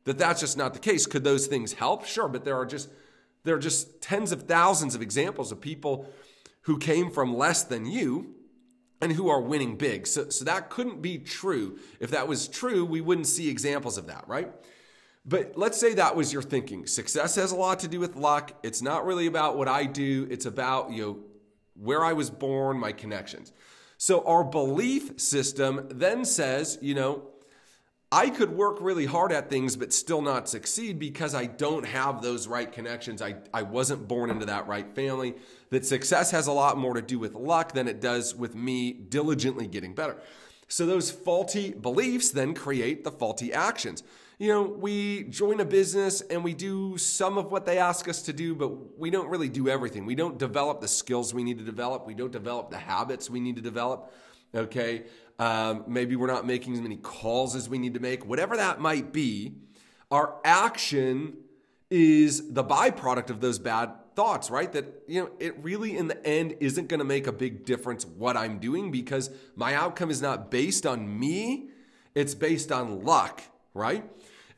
that 0.04 0.18
that's 0.18 0.40
just 0.40 0.56
not 0.56 0.74
the 0.74 0.80
case. 0.80 1.06
Could 1.06 1.24
those 1.24 1.46
things 1.46 1.72
help? 1.72 2.04
Sure, 2.04 2.28
but 2.28 2.44
there 2.44 2.56
are 2.56 2.66
just 2.66 2.90
there 3.44 3.54
are 3.54 3.60
just 3.60 4.00
tens 4.00 4.32
of 4.32 4.42
thousands 4.42 4.94
of 4.94 5.02
examples 5.02 5.52
of 5.52 5.60
people 5.60 6.08
who 6.62 6.78
came 6.78 7.10
from 7.10 7.36
less 7.36 7.62
than 7.62 7.86
you 7.86 8.34
and 9.00 9.12
who 9.12 9.28
are 9.28 9.40
winning 9.40 9.76
big. 9.76 10.06
So, 10.06 10.30
so 10.30 10.46
that 10.46 10.70
couldn't 10.70 11.02
be 11.02 11.18
true. 11.18 11.78
If 12.00 12.10
that 12.12 12.26
was 12.26 12.48
true, 12.48 12.86
we 12.86 13.02
wouldn't 13.02 13.26
see 13.26 13.50
examples 13.50 13.98
of 13.98 14.06
that, 14.06 14.26
right? 14.26 14.50
But 15.26 15.56
let's 15.56 15.78
say 15.78 15.94
that 15.94 16.16
was 16.16 16.32
your 16.32 16.42
thinking. 16.42 16.86
Success 16.86 17.34
has 17.36 17.52
a 17.52 17.56
lot 17.56 17.80
to 17.80 17.88
do 17.88 18.00
with 18.00 18.16
luck. 18.16 18.52
It's 18.62 18.80
not 18.80 19.04
really 19.04 19.26
about 19.26 19.56
what 19.58 19.68
I 19.68 19.84
do, 19.84 20.26
it's 20.30 20.46
about, 20.46 20.90
you 20.90 21.02
know, 21.02 21.18
where 21.74 22.04
I 22.04 22.12
was 22.12 22.30
born, 22.30 22.78
my 22.78 22.92
connections. 22.92 23.52
So 24.04 24.22
our 24.26 24.44
belief 24.44 25.18
system 25.18 25.88
then 25.90 26.26
says, 26.26 26.78
you 26.82 26.94
know, 26.94 27.22
I 28.12 28.28
could 28.28 28.50
work 28.50 28.76
really 28.82 29.06
hard 29.06 29.32
at 29.32 29.48
things 29.48 29.76
but 29.76 29.94
still 29.94 30.20
not 30.20 30.46
succeed 30.46 30.98
because 30.98 31.34
I 31.34 31.46
don't 31.46 31.86
have 31.86 32.20
those 32.20 32.46
right 32.46 32.70
connections. 32.70 33.22
I, 33.22 33.36
I 33.54 33.62
wasn't 33.62 34.06
born 34.06 34.28
into 34.28 34.44
that 34.44 34.68
right 34.68 34.94
family. 34.94 35.36
That 35.70 35.86
success 35.86 36.32
has 36.32 36.48
a 36.48 36.52
lot 36.52 36.76
more 36.76 36.92
to 36.92 37.00
do 37.00 37.18
with 37.18 37.32
luck 37.32 37.72
than 37.72 37.88
it 37.88 38.02
does 38.02 38.34
with 38.34 38.54
me 38.54 38.92
diligently 38.92 39.66
getting 39.66 39.94
better. 39.94 40.18
So 40.68 40.84
those 40.84 41.10
faulty 41.10 41.72
beliefs 41.72 42.30
then 42.30 42.52
create 42.52 43.04
the 43.04 43.10
faulty 43.10 43.54
actions. 43.54 44.02
You 44.38 44.48
know, 44.48 44.62
we 44.62 45.24
join 45.24 45.60
a 45.60 45.64
business 45.64 46.20
and 46.20 46.42
we 46.42 46.54
do 46.54 46.98
some 46.98 47.38
of 47.38 47.52
what 47.52 47.66
they 47.66 47.78
ask 47.78 48.08
us 48.08 48.22
to 48.22 48.32
do, 48.32 48.54
but 48.54 48.98
we 48.98 49.10
don't 49.10 49.28
really 49.28 49.48
do 49.48 49.68
everything. 49.68 50.06
We 50.06 50.16
don't 50.16 50.38
develop 50.38 50.80
the 50.80 50.88
skills 50.88 51.32
we 51.32 51.44
need 51.44 51.58
to 51.58 51.64
develop. 51.64 52.04
We 52.04 52.14
don't 52.14 52.32
develop 52.32 52.70
the 52.70 52.78
habits 52.78 53.30
we 53.30 53.38
need 53.38 53.56
to 53.56 53.62
develop. 53.62 54.12
Okay. 54.52 55.04
Um, 55.38 55.84
maybe 55.86 56.16
we're 56.16 56.26
not 56.26 56.46
making 56.46 56.74
as 56.74 56.80
many 56.80 56.96
calls 56.96 57.54
as 57.54 57.68
we 57.68 57.78
need 57.78 57.94
to 57.94 58.00
make. 58.00 58.26
Whatever 58.26 58.56
that 58.56 58.80
might 58.80 59.12
be, 59.12 59.54
our 60.10 60.36
action 60.44 61.34
is 61.90 62.52
the 62.52 62.64
byproduct 62.64 63.30
of 63.30 63.40
those 63.40 63.60
bad 63.60 63.92
thoughts, 64.16 64.50
right? 64.50 64.72
That, 64.72 65.02
you 65.06 65.22
know, 65.22 65.30
it 65.38 65.56
really 65.62 65.96
in 65.96 66.08
the 66.08 66.24
end 66.26 66.56
isn't 66.60 66.88
going 66.88 66.98
to 66.98 67.04
make 67.04 67.26
a 67.26 67.32
big 67.32 67.64
difference 67.64 68.04
what 68.04 68.36
I'm 68.36 68.58
doing 68.58 68.90
because 68.90 69.30
my 69.54 69.74
outcome 69.74 70.10
is 70.10 70.22
not 70.22 70.50
based 70.50 70.86
on 70.86 71.18
me, 71.18 71.68
it's 72.14 72.34
based 72.34 72.70
on 72.70 73.04
luck, 73.04 73.42
right? 73.74 74.04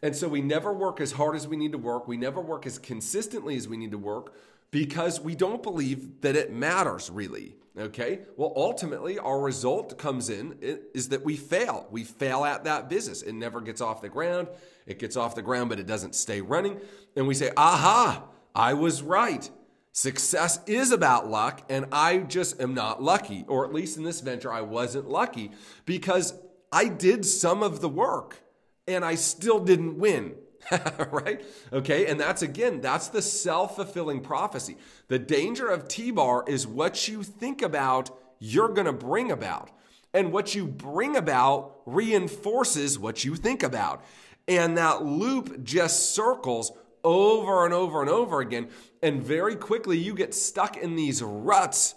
And 0.02 0.14
so 0.14 0.28
we 0.28 0.42
never 0.42 0.72
work 0.72 1.00
as 1.00 1.12
hard 1.12 1.34
as 1.34 1.48
we 1.48 1.56
need 1.56 1.72
to 1.72 1.78
work. 1.78 2.06
We 2.06 2.16
never 2.16 2.40
work 2.40 2.66
as 2.66 2.78
consistently 2.78 3.56
as 3.56 3.66
we 3.66 3.76
need 3.76 3.90
to 3.90 3.98
work 3.98 4.34
because 4.70 5.20
we 5.20 5.34
don't 5.34 5.62
believe 5.62 6.20
that 6.20 6.36
it 6.36 6.52
matters 6.52 7.10
really. 7.10 7.56
Okay. 7.78 8.20
Well, 8.36 8.54
ultimately, 8.56 9.18
our 9.18 9.38
result 9.38 9.98
comes 9.98 10.30
in 10.30 10.56
is 10.62 11.10
that 11.10 11.22
we 11.22 11.36
fail. 11.36 11.86
We 11.90 12.04
fail 12.04 12.44
at 12.44 12.64
that 12.64 12.88
business. 12.88 13.20
It 13.20 13.34
never 13.34 13.60
gets 13.60 13.82
off 13.82 14.00
the 14.00 14.08
ground. 14.08 14.48
It 14.86 14.98
gets 14.98 15.16
off 15.16 15.34
the 15.34 15.42
ground, 15.42 15.68
but 15.68 15.78
it 15.78 15.86
doesn't 15.86 16.14
stay 16.14 16.40
running. 16.40 16.80
And 17.16 17.28
we 17.28 17.34
say, 17.34 17.50
aha, 17.54 18.24
I 18.54 18.72
was 18.72 19.02
right. 19.02 19.50
Success 19.92 20.60
is 20.66 20.90
about 20.90 21.28
luck, 21.28 21.64
and 21.68 21.86
I 21.92 22.18
just 22.18 22.60
am 22.60 22.72
not 22.72 23.02
lucky. 23.02 23.44
Or 23.46 23.66
at 23.66 23.74
least 23.74 23.98
in 23.98 24.04
this 24.04 24.20
venture, 24.20 24.52
I 24.52 24.62
wasn't 24.62 25.08
lucky 25.08 25.50
because 25.84 26.32
I 26.72 26.88
did 26.88 27.26
some 27.26 27.62
of 27.62 27.80
the 27.80 27.88
work 27.88 28.40
and 28.86 29.04
I 29.04 29.14
still 29.14 29.60
didn't 29.60 29.98
win. 29.98 30.34
right? 31.10 31.44
Okay, 31.72 32.06
and 32.06 32.18
that's 32.18 32.42
again, 32.42 32.80
that's 32.80 33.08
the 33.08 33.22
self 33.22 33.76
fulfilling 33.76 34.20
prophecy. 34.20 34.76
The 35.08 35.18
danger 35.18 35.68
of 35.68 35.86
T 35.86 36.10
bar 36.10 36.44
is 36.46 36.66
what 36.66 37.06
you 37.06 37.22
think 37.22 37.62
about, 37.62 38.10
you're 38.38 38.70
gonna 38.70 38.92
bring 38.92 39.30
about. 39.30 39.70
And 40.12 40.32
what 40.32 40.54
you 40.54 40.66
bring 40.66 41.14
about 41.14 41.82
reinforces 41.84 42.98
what 42.98 43.22
you 43.24 43.36
think 43.36 43.62
about. 43.62 44.02
And 44.48 44.78
that 44.78 45.04
loop 45.04 45.62
just 45.62 46.14
circles 46.14 46.72
over 47.04 47.64
and 47.64 47.74
over 47.74 48.00
and 48.00 48.10
over 48.10 48.40
again. 48.40 48.68
And 49.02 49.22
very 49.22 49.56
quickly, 49.56 49.98
you 49.98 50.14
get 50.14 50.34
stuck 50.34 50.76
in 50.76 50.96
these 50.96 51.22
ruts 51.22 51.94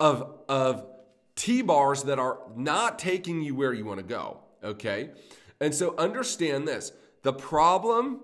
of, 0.00 0.40
of 0.48 0.84
T 1.36 1.62
bars 1.62 2.04
that 2.04 2.18
are 2.18 2.40
not 2.56 2.98
taking 2.98 3.40
you 3.40 3.54
where 3.54 3.72
you 3.72 3.84
want 3.84 3.98
to 3.98 4.04
go. 4.04 4.40
Okay? 4.64 5.10
And 5.60 5.74
so 5.74 5.94
understand 5.98 6.66
this 6.66 6.92
the 7.22 7.32
problem, 7.32 8.20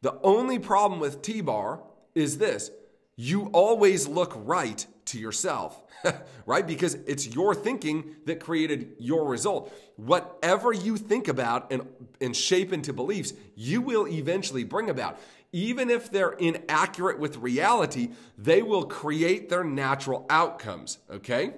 the 0.00 0.18
only 0.22 0.58
problem 0.58 1.00
with 1.00 1.22
T 1.22 1.40
bar 1.40 1.82
is 2.14 2.38
this 2.38 2.70
you 3.16 3.46
always 3.52 4.08
look 4.08 4.32
right 4.36 4.86
to 5.06 5.18
yourself, 5.18 5.82
right? 6.46 6.66
Because 6.66 6.94
it's 7.06 7.26
your 7.26 7.54
thinking 7.54 8.16
that 8.24 8.40
created 8.40 8.92
your 8.98 9.26
result. 9.26 9.72
Whatever 9.96 10.72
you 10.72 10.96
think 10.96 11.28
about 11.28 11.70
and, 11.70 11.86
and 12.20 12.34
shape 12.34 12.72
into 12.72 12.92
beliefs, 12.92 13.34
you 13.54 13.80
will 13.80 14.08
eventually 14.08 14.64
bring 14.64 14.88
about. 14.88 15.18
Even 15.52 15.90
if 15.90 16.10
they're 16.10 16.32
inaccurate 16.32 17.18
with 17.18 17.36
reality, 17.36 18.10
they 18.38 18.62
will 18.62 18.84
create 18.84 19.50
their 19.50 19.64
natural 19.64 20.24
outcomes, 20.30 20.98
okay? 21.10 21.52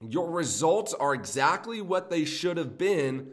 Your 0.00 0.30
results 0.30 0.94
are 0.94 1.12
exactly 1.12 1.82
what 1.82 2.08
they 2.08 2.24
should 2.24 2.56
have 2.56 2.78
been 2.78 3.32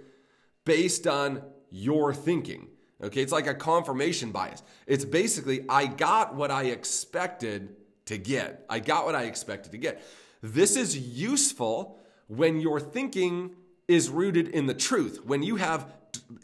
based 0.67 1.07
on 1.07 1.41
your 1.71 2.13
thinking. 2.13 2.67
Okay, 3.01 3.21
it's 3.21 3.31
like 3.31 3.47
a 3.47 3.53
confirmation 3.53 4.31
bias. 4.31 4.61
It's 4.85 5.05
basically, 5.05 5.65
I 5.69 5.85
got 5.85 6.35
what 6.35 6.51
I 6.51 6.65
expected 6.65 7.75
to 8.05 8.17
get. 8.17 8.65
I 8.69 8.79
got 8.79 9.05
what 9.05 9.15
I 9.15 9.23
expected 9.23 9.71
to 9.71 9.77
get. 9.77 10.03
This 10.41 10.75
is 10.75 10.97
useful 10.97 11.99
when 12.27 12.59
your 12.59 12.79
thinking 12.79 13.55
is 13.87 14.09
rooted 14.09 14.49
in 14.49 14.65
the 14.65 14.73
truth. 14.73 15.21
When 15.25 15.41
you 15.41 15.55
have 15.55 15.93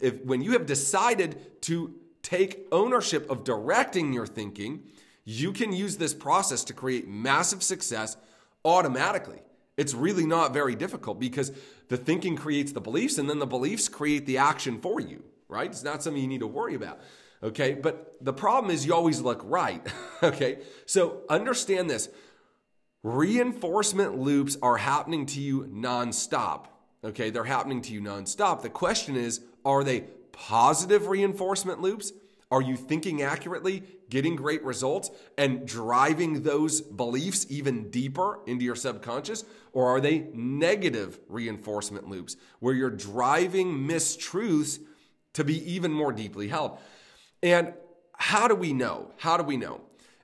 if, 0.00 0.24
when 0.24 0.40
you 0.40 0.52
have 0.52 0.66
decided 0.66 1.60
to 1.62 1.94
take 2.22 2.66
ownership 2.72 3.28
of 3.30 3.44
directing 3.44 4.12
your 4.12 4.26
thinking, 4.26 4.84
you 5.24 5.52
can 5.52 5.72
use 5.72 5.96
this 5.96 6.14
process 6.14 6.64
to 6.64 6.72
create 6.72 7.08
massive 7.08 7.62
success 7.62 8.16
automatically. 8.64 9.42
It's 9.76 9.94
really 9.94 10.26
not 10.26 10.52
very 10.52 10.74
difficult 10.74 11.18
because 11.18 11.52
the 11.88 11.96
thinking 11.96 12.36
creates 12.36 12.72
the 12.72 12.80
beliefs 12.80 13.18
and 13.18 13.28
then 13.28 13.38
the 13.38 13.46
beliefs 13.46 13.88
create 13.88 14.26
the 14.26 14.38
action 14.38 14.80
for 14.80 15.00
you 15.00 15.22
right? 15.48 15.70
It's 15.70 15.84
not 15.84 16.02
something 16.02 16.20
you 16.20 16.28
need 16.28 16.40
to 16.40 16.46
worry 16.46 16.74
about. 16.74 17.00
Okay, 17.42 17.74
but 17.74 18.16
the 18.20 18.32
problem 18.32 18.72
is 18.72 18.86
you 18.86 18.94
always 18.94 19.20
look 19.20 19.40
right. 19.44 19.86
okay, 20.22 20.58
so 20.86 21.22
understand 21.28 21.90
this 21.90 22.08
reinforcement 23.02 24.16
loops 24.16 24.56
are 24.62 24.78
happening 24.78 25.26
to 25.26 25.40
you 25.40 25.64
nonstop. 25.64 26.66
Okay, 27.04 27.30
they're 27.30 27.44
happening 27.44 27.82
to 27.82 27.92
you 27.92 28.00
nonstop. 28.00 28.62
The 28.62 28.70
question 28.70 29.16
is 29.16 29.42
are 29.64 29.84
they 29.84 30.04
positive 30.32 31.08
reinforcement 31.08 31.80
loops? 31.80 32.12
Are 32.50 32.62
you 32.62 32.76
thinking 32.76 33.22
accurately, 33.22 33.82
getting 34.14 34.36
great 34.36 34.62
results, 34.62 35.10
and 35.36 35.66
driving 35.66 36.44
those 36.44 36.80
beliefs 36.80 37.46
even 37.50 37.90
deeper 37.90 38.38
into 38.46 38.64
your 38.64 38.76
subconscious? 38.76 39.44
Or 39.72 39.88
are 39.88 40.00
they 40.00 40.28
negative 40.32 41.18
reinforcement 41.28 42.08
loops 42.08 42.36
where 42.60 42.74
you're 42.74 42.90
driving 42.90 43.88
mistruths 43.88 44.78
to 45.32 45.42
be 45.42 45.68
even 45.68 45.90
more 45.90 46.12
deeply 46.12 46.46
held? 46.46 46.78
And 47.42 47.74
how 48.12 48.46
do 48.46 48.54
we 48.54 48.72
know? 48.72 49.10
How 49.16 49.36
do 49.36 49.42
we 49.42 49.56
know? 49.56 49.80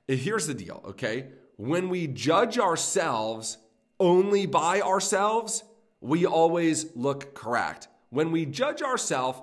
Eh, 0.07 0.15
here's 0.15 0.47
the 0.47 0.53
deal, 0.53 0.81
okay? 0.85 1.27
When 1.57 1.89
we 1.89 2.07
judge 2.07 2.57
ourselves 2.57 3.57
only 3.99 4.45
by 4.45 4.79
ourselves, 4.79 5.65
we 5.99 6.25
always 6.25 6.95
look 6.95 7.35
correct. 7.35 7.89
When 8.09 8.31
we 8.31 8.45
judge 8.45 8.81
ourselves 8.81 9.41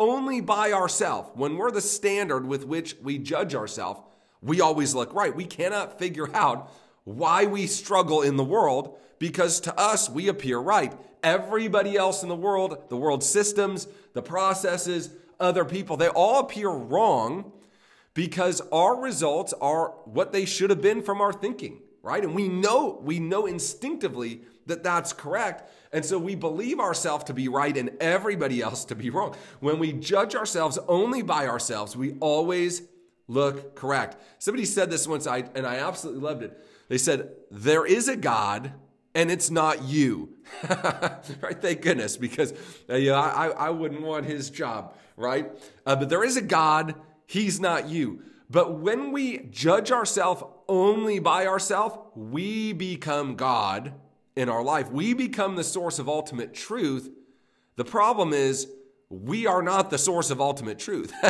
only 0.00 0.40
by 0.40 0.72
ourselves, 0.72 1.30
when 1.34 1.56
we're 1.56 1.70
the 1.70 1.80
standard 1.80 2.46
with 2.46 2.64
which 2.64 2.96
we 3.02 3.18
judge 3.18 3.54
ourselves, 3.54 4.00
we 4.40 4.60
always 4.60 4.94
look 4.94 5.12
right. 5.12 5.36
We 5.36 5.44
cannot 5.44 5.98
figure 5.98 6.34
out 6.34 6.72
why 7.04 7.44
we 7.44 7.66
struggle 7.66 8.22
in 8.22 8.36
the 8.36 8.44
world 8.44 8.98
because 9.18 9.60
to 9.60 9.78
us, 9.78 10.08
we 10.08 10.28
appear 10.28 10.58
right. 10.58 10.94
Everybody 11.22 11.96
else 11.96 12.22
in 12.22 12.30
the 12.30 12.34
world, 12.34 12.88
the 12.88 12.96
world 12.96 13.22
systems, 13.22 13.86
the 14.14 14.22
processes, 14.22 15.10
other 15.38 15.66
people, 15.66 15.98
they 15.98 16.08
all 16.08 16.40
appear 16.40 16.70
wrong 16.70 17.52
because 18.14 18.62
our 18.72 18.98
results 18.98 19.52
are 19.60 19.90
what 20.06 20.32
they 20.32 20.46
should 20.46 20.70
have 20.70 20.80
been 20.80 21.02
from 21.02 21.20
our 21.20 21.32
thinking, 21.32 21.80
right? 22.02 22.22
And 22.22 22.34
we 22.34 22.48
know, 22.48 22.98
we 23.02 23.18
know 23.18 23.46
instinctively 23.46 24.42
that 24.66 24.82
that's 24.82 25.12
correct. 25.12 25.70
And 25.92 26.04
so 26.04 26.18
we 26.18 26.34
believe 26.34 26.80
ourselves 26.80 27.24
to 27.24 27.34
be 27.34 27.48
right 27.48 27.76
and 27.76 27.90
everybody 28.00 28.62
else 28.62 28.84
to 28.86 28.94
be 28.94 29.10
wrong. 29.10 29.34
When 29.60 29.78
we 29.78 29.92
judge 29.92 30.34
ourselves 30.34 30.78
only 30.88 31.22
by 31.22 31.46
ourselves, 31.46 31.96
we 31.96 32.14
always 32.20 32.82
look 33.28 33.74
correct. 33.76 34.16
Somebody 34.38 34.64
said 34.64 34.90
this 34.90 35.06
once, 35.06 35.26
I, 35.26 35.44
and 35.54 35.66
I 35.66 35.76
absolutely 35.76 36.22
loved 36.22 36.42
it. 36.42 36.64
They 36.88 36.98
said, 36.98 37.30
There 37.50 37.86
is 37.86 38.08
a 38.08 38.16
God, 38.16 38.72
and 39.14 39.30
it's 39.30 39.50
not 39.50 39.84
you. 39.84 40.30
right? 40.68 41.60
Thank 41.60 41.82
goodness, 41.82 42.16
because 42.16 42.52
uh, 42.88 42.96
yeah, 42.96 43.14
I, 43.14 43.48
I 43.48 43.70
wouldn't 43.70 44.02
want 44.02 44.26
his 44.26 44.50
job, 44.50 44.94
right? 45.16 45.50
Uh, 45.86 45.96
but 45.96 46.08
there 46.08 46.24
is 46.24 46.36
a 46.36 46.42
God, 46.42 46.94
he's 47.26 47.60
not 47.60 47.88
you. 47.88 48.22
But 48.50 48.80
when 48.80 49.12
we 49.12 49.38
judge 49.50 49.92
ourselves 49.92 50.42
only 50.70 51.18
by 51.18 51.46
ourselves, 51.46 51.98
we 52.14 52.72
become 52.72 53.34
God 53.34 53.92
in 54.36 54.48
our 54.48 54.62
life. 54.62 54.90
We 54.90 55.12
become 55.12 55.56
the 55.56 55.64
source 55.64 55.98
of 55.98 56.08
ultimate 56.08 56.54
truth. 56.54 57.10
The 57.76 57.84
problem 57.84 58.32
is, 58.32 58.68
we 59.10 59.48
are 59.48 59.60
not 59.60 59.90
the 59.90 59.98
source 59.98 60.30
of 60.30 60.40
ultimate 60.40 60.78
truth. 60.78 61.12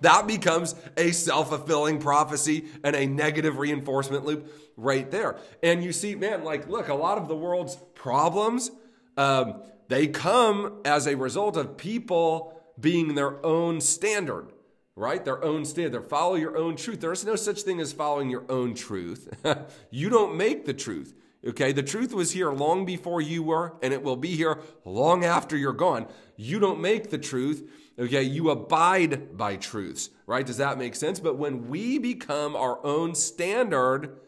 that 0.00 0.26
becomes 0.26 0.74
a 0.96 1.12
self 1.12 1.50
fulfilling 1.50 2.00
prophecy 2.00 2.66
and 2.82 2.96
a 2.96 3.06
negative 3.06 3.58
reinforcement 3.58 4.24
loop 4.24 4.52
right 4.76 5.08
there. 5.10 5.38
And 5.62 5.84
you 5.84 5.92
see, 5.92 6.16
man, 6.16 6.42
like, 6.42 6.68
look, 6.68 6.88
a 6.88 6.94
lot 6.94 7.18
of 7.18 7.28
the 7.28 7.36
world's 7.36 7.76
problems, 7.94 8.72
um, 9.16 9.62
they 9.86 10.08
come 10.08 10.80
as 10.84 11.06
a 11.06 11.16
result 11.16 11.56
of 11.56 11.76
people 11.76 12.60
being 12.80 13.14
their 13.14 13.44
own 13.46 13.80
standard, 13.80 14.52
right? 14.96 15.24
Their 15.24 15.42
own 15.42 15.64
standard. 15.64 16.06
Follow 16.06 16.34
your 16.34 16.56
own 16.56 16.76
truth. 16.76 17.00
There's 17.00 17.24
no 17.24 17.36
such 17.36 17.62
thing 17.62 17.80
as 17.80 17.92
following 17.92 18.30
your 18.30 18.44
own 18.48 18.74
truth. 18.74 19.28
you 19.90 20.10
don't 20.10 20.36
make 20.36 20.64
the 20.64 20.74
truth. 20.74 21.14
Okay, 21.46 21.72
the 21.72 21.82
truth 21.82 22.12
was 22.12 22.32
here 22.32 22.52
long 22.52 22.84
before 22.84 23.22
you 23.22 23.42
were, 23.42 23.74
and 23.82 23.94
it 23.94 24.02
will 24.02 24.16
be 24.16 24.36
here 24.36 24.58
long 24.84 25.24
after 25.24 25.56
you're 25.56 25.72
gone. 25.72 26.06
You 26.36 26.58
don't 26.58 26.80
make 26.80 27.08
the 27.08 27.18
truth. 27.18 27.66
Okay, 27.98 28.22
you 28.22 28.50
abide 28.50 29.36
by 29.36 29.56
truths, 29.56 30.10
right? 30.26 30.44
Does 30.44 30.58
that 30.58 30.78
make 30.78 30.94
sense? 30.94 31.18
But 31.18 31.38
when 31.38 31.68
we 31.68 31.98
become 31.98 32.54
our 32.54 32.84
own 32.84 33.14
standard, 33.14 34.18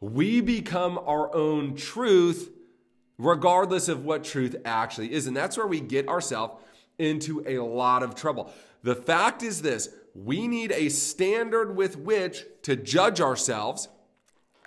we 0.00 0.40
become 0.40 0.98
our 0.98 1.34
own 1.34 1.76
truth, 1.76 2.50
regardless 3.18 3.88
of 3.88 4.04
what 4.06 4.24
truth 4.24 4.56
actually 4.64 5.12
is. 5.12 5.26
And 5.26 5.36
that's 5.36 5.58
where 5.58 5.66
we 5.66 5.80
get 5.80 6.08
ourselves 6.08 6.62
into 6.98 7.42
a 7.46 7.58
lot 7.58 8.02
of 8.02 8.14
trouble. 8.14 8.52
The 8.82 8.94
fact 8.94 9.42
is 9.42 9.62
this 9.62 9.88
we 10.14 10.48
need 10.48 10.72
a 10.72 10.88
standard 10.88 11.76
with 11.76 11.96
which 11.96 12.44
to 12.62 12.76
judge 12.76 13.20
ourselves 13.20 13.88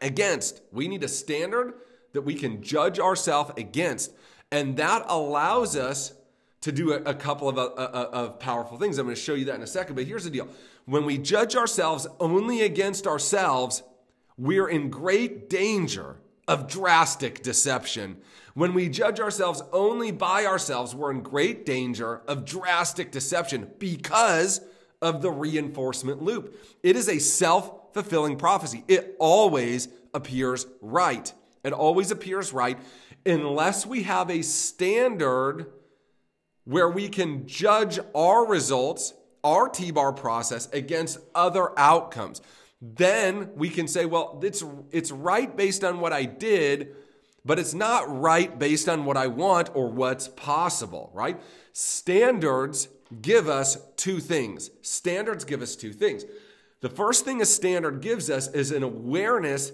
against. 0.02 0.62
We 0.71 0.88
need 0.88 1.04
a 1.04 1.08
standard 1.08 1.73
that 2.13 2.21
we 2.21 2.36
can 2.36 2.62
judge 2.62 2.99
ourselves 2.99 3.52
against. 3.58 4.12
And 4.52 4.78
that 4.78 5.06
allows 5.08 5.76
us 5.76 6.13
to 6.62 6.71
do 6.71 6.93
a, 6.93 6.97
a 6.97 7.13
couple 7.13 7.49
of, 7.49 7.58
uh, 7.58 7.63
uh, 7.63 8.10
of 8.13 8.39
powerful 8.39 8.78
things. 8.78 8.97
I'm 8.97 9.06
going 9.06 9.15
to 9.15 9.21
show 9.21 9.34
you 9.34 9.45
that 9.45 9.56
in 9.56 9.62
a 9.62 9.67
second. 9.67 9.95
But 9.95 10.06
here's 10.06 10.23
the 10.23 10.30
deal 10.30 10.47
when 10.86 11.06
we 11.06 11.17
judge 11.17 11.56
ourselves 11.56 12.08
only 12.19 12.62
against 12.62 13.08
ourselves, 13.08 13.84
we're 14.38 14.67
in 14.67 14.89
great 14.89 15.49
danger 15.49 16.17
of 16.47 16.67
drastic 16.67 17.41
deception. 17.41 18.17
When 18.54 18.74
we 18.74 18.88
judge 18.88 19.20
ourselves 19.20 19.63
only 19.72 20.12
by 20.12 20.46
ourselves, 20.46 20.94
we're 20.94 21.12
in 21.12 21.22
great 21.22 21.66
danger 21.66 22.22
of 22.28 22.46
drastic 22.46 23.12
deception 23.12 23.72
because 23.80 24.62
of 25.02 25.22
the 25.22 25.32
reinforcement 25.32 26.22
loop. 26.22 26.56
It 26.84 26.96
is 26.96 27.10
a 27.10 27.20
self 27.20 27.94
fulfilling 27.94 28.38
prophecy. 28.38 28.84
It 28.88 29.16
always 29.20 29.88
appears 30.13 30.68
right. 30.82 31.34
It 31.63 31.74
always 31.74 32.12
appears 32.12 32.54
right 32.54 32.78
unless 33.26 33.86
we 33.86 34.04
have 34.04 34.30
a 34.30 34.42
standard 34.42 35.68
where 36.66 36.89
we 36.89 37.10
can 37.10 37.48
judge 37.48 38.00
our 38.13 38.46
results, 38.46 39.13
our 39.44 39.68
T 39.68 39.92
bar 39.92 40.13
process 40.13 40.70
against 40.72 41.20
other 41.34 41.78
outcomes. 41.78 42.42
Then 42.82 43.52
we 43.56 43.70
can 43.70 43.88
say, 43.88 44.06
well, 44.06 44.39
it's, 44.44 44.63
it's 44.92 45.12
right 45.12 45.56
based 45.56 45.84
on 45.84 46.00
what 46.00 46.13
I 46.13 46.26
did, 46.26 46.96
but 47.45 47.60
it's 47.60 47.73
not 47.73 48.21
right 48.21 48.58
based 48.58 48.88
on 48.88 49.06
what 49.06 49.17
I 49.17 49.27
want 49.27 49.69
or 49.73 49.89
what's 49.89 50.27
possible, 50.27 51.12
right? 51.13 51.39
Standards 51.73 52.88
give 53.21 53.47
us 53.49 53.77
two 53.97 54.19
things. 54.19 54.69
Standards 54.82 55.43
give 55.43 55.62
us 55.62 55.75
two 55.75 55.93
things. 55.93 56.25
The 56.82 56.89
first 56.89 57.25
thing 57.25 57.41
a 57.41 57.45
standard 57.45 58.01
gives 58.01 58.29
us 58.29 58.47
is 58.49 58.71
an 58.71 58.84
awareness 58.84 59.71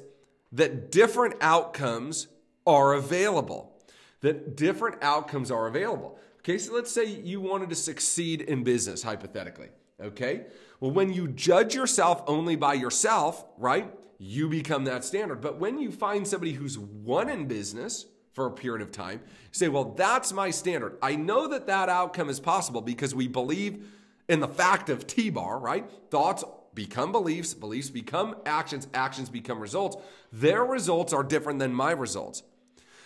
that 0.51 0.91
different 0.91 1.35
outcomes 1.41 2.27
are 2.65 2.93
available. 2.93 3.75
That 4.21 4.55
different 4.55 5.01
outcomes 5.01 5.51
are 5.51 5.67
available. 5.67 6.19
Okay, 6.39 6.57
so 6.57 6.73
let's 6.73 6.91
say 6.91 7.05
you 7.05 7.41
wanted 7.41 7.69
to 7.69 7.75
succeed 7.75 8.41
in 8.41 8.63
business, 8.63 9.03
hypothetically. 9.03 9.69
Okay, 10.01 10.45
well, 10.79 10.91
when 10.91 11.11
you 11.11 11.27
judge 11.27 11.75
yourself 11.75 12.23
only 12.25 12.55
by 12.55 12.73
yourself, 12.73 13.43
right, 13.57 13.91
you 14.19 14.47
become 14.49 14.83
that 14.83 15.03
standard. 15.03 15.41
But 15.41 15.57
when 15.59 15.79
you 15.79 15.91
find 15.91 16.27
somebody 16.27 16.53
who's 16.53 16.77
won 16.77 17.29
in 17.29 17.47
business, 17.47 18.05
for 18.39 18.45
a 18.45 18.51
period 18.51 18.81
of 18.81 18.91
time, 18.91 19.19
say, 19.51 19.67
well, 19.67 19.83
that's 19.83 20.31
my 20.31 20.49
standard. 20.49 20.97
I 21.01 21.15
know 21.17 21.47
that 21.49 21.67
that 21.67 21.89
outcome 21.89 22.29
is 22.29 22.39
possible 22.39 22.79
because 22.79 23.13
we 23.13 23.27
believe 23.27 23.85
in 24.29 24.39
the 24.39 24.47
fact 24.47 24.89
of 24.89 25.07
T 25.07 25.29
bar, 25.29 25.59
right? 25.59 25.89
Thoughts 26.09 26.45
become 26.73 27.11
beliefs, 27.11 27.53
beliefs 27.53 27.89
become 27.89 28.37
actions, 28.45 28.87
actions 28.93 29.29
become 29.29 29.59
results. 29.59 29.97
Their 30.31 30.63
results 30.63 31.11
are 31.11 31.23
different 31.23 31.59
than 31.59 31.73
my 31.73 31.91
results, 31.91 32.43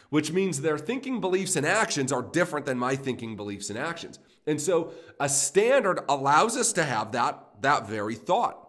which 0.10 0.32
means 0.32 0.62
their 0.62 0.78
thinking, 0.78 1.20
beliefs, 1.22 1.56
and 1.56 1.66
actions 1.66 2.12
are 2.12 2.22
different 2.22 2.68
than 2.68 2.78
my 2.78 2.96
thinking, 2.96 3.36
beliefs, 3.36 3.70
and 3.72 3.80
actions. 3.80 4.20
And 4.46 4.62
so 4.62 4.92
a 5.20 5.30
standard 5.30 6.02
allows 6.10 6.58
us 6.58 6.74
to 6.74 6.84
have 6.84 7.14
that, 7.14 7.62
that 7.62 7.88
very 7.88 8.16
thought. 8.16 8.63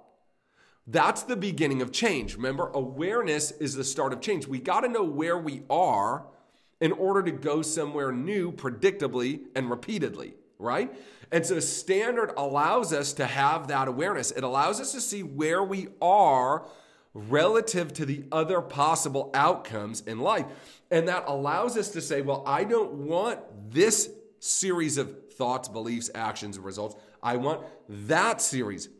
That's 0.86 1.22
the 1.22 1.36
beginning 1.36 1.80
of 1.80 1.92
change. 1.92 2.36
Remember, 2.36 2.70
awareness 2.74 3.50
is 3.52 3.74
the 3.74 3.84
start 3.84 4.12
of 4.12 4.20
change. 4.20 4.46
We 4.46 4.58
got 4.58 4.80
to 4.80 4.88
know 4.88 5.04
where 5.04 5.38
we 5.38 5.62
are 5.70 6.26
in 6.80 6.92
order 6.92 7.22
to 7.22 7.30
go 7.30 7.62
somewhere 7.62 8.12
new 8.12 8.52
predictably 8.52 9.40
and 9.56 9.70
repeatedly, 9.70 10.34
right? 10.58 10.94
And 11.32 11.44
so 11.46 11.58
standard 11.58 12.32
allows 12.36 12.92
us 12.92 13.14
to 13.14 13.26
have 13.26 13.68
that 13.68 13.88
awareness. 13.88 14.30
It 14.30 14.44
allows 14.44 14.80
us 14.80 14.92
to 14.92 15.00
see 15.00 15.22
where 15.22 15.62
we 15.62 15.88
are 16.02 16.66
relative 17.14 17.92
to 17.94 18.04
the 18.04 18.24
other 18.30 18.60
possible 18.60 19.30
outcomes 19.32 20.02
in 20.02 20.18
life. 20.18 20.46
And 20.90 21.08
that 21.08 21.24
allows 21.26 21.78
us 21.78 21.90
to 21.90 22.00
say, 22.00 22.20
well, 22.20 22.42
I 22.46 22.64
don't 22.64 22.92
want 22.92 23.40
this 23.70 24.10
series 24.40 24.98
of 24.98 25.32
thoughts, 25.32 25.68
beliefs, 25.68 26.10
actions, 26.14 26.56
and 26.56 26.64
results. 26.66 26.96
I 27.22 27.36
want 27.36 27.62
that 27.88 28.42
series 28.42 28.90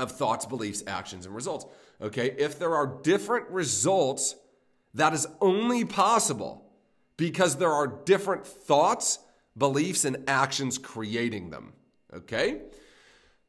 of 0.00 0.12
thoughts, 0.12 0.46
beliefs, 0.46 0.82
actions, 0.86 1.26
and 1.26 1.34
results. 1.34 1.66
Okay, 2.00 2.34
if 2.38 2.58
there 2.58 2.74
are 2.74 2.98
different 3.02 3.48
results, 3.50 4.34
that 4.94 5.12
is 5.12 5.26
only 5.40 5.84
possible 5.84 6.64
because 7.16 7.56
there 7.56 7.72
are 7.72 7.86
different 7.86 8.46
thoughts, 8.46 9.18
beliefs, 9.56 10.04
and 10.04 10.24
actions 10.26 10.78
creating 10.78 11.50
them. 11.50 11.74
Okay? 12.14 12.62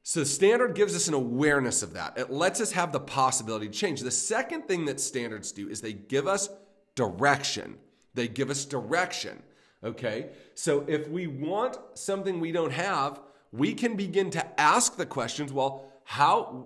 So, 0.03 0.23
standard 0.23 0.75
gives 0.75 0.95
us 0.95 1.07
an 1.07 1.13
awareness 1.13 1.83
of 1.83 1.93
that. 1.93 2.17
It 2.17 2.31
lets 2.31 2.59
us 2.59 2.71
have 2.73 2.91
the 2.91 2.99
possibility 2.99 3.67
to 3.67 3.73
change. 3.73 4.01
The 4.01 4.11
second 4.11 4.67
thing 4.67 4.85
that 4.85 4.99
standards 4.99 5.51
do 5.51 5.69
is 5.69 5.79
they 5.79 5.93
give 5.93 6.27
us 6.27 6.49
direction. 6.95 7.77
They 8.13 8.27
give 8.27 8.49
us 8.49 8.65
direction. 8.65 9.41
Okay? 9.83 10.31
So, 10.53 10.83
if 10.87 11.07
we 11.07 11.27
want 11.27 11.77
something 11.93 12.39
we 12.39 12.51
don't 12.51 12.73
have, 12.73 13.21
we 13.51 13.73
can 13.73 13.95
begin 13.95 14.31
to 14.31 14.59
ask 14.59 14.97
the 14.97 15.05
questions 15.05 15.53
well, 15.53 15.90
How 16.11 16.65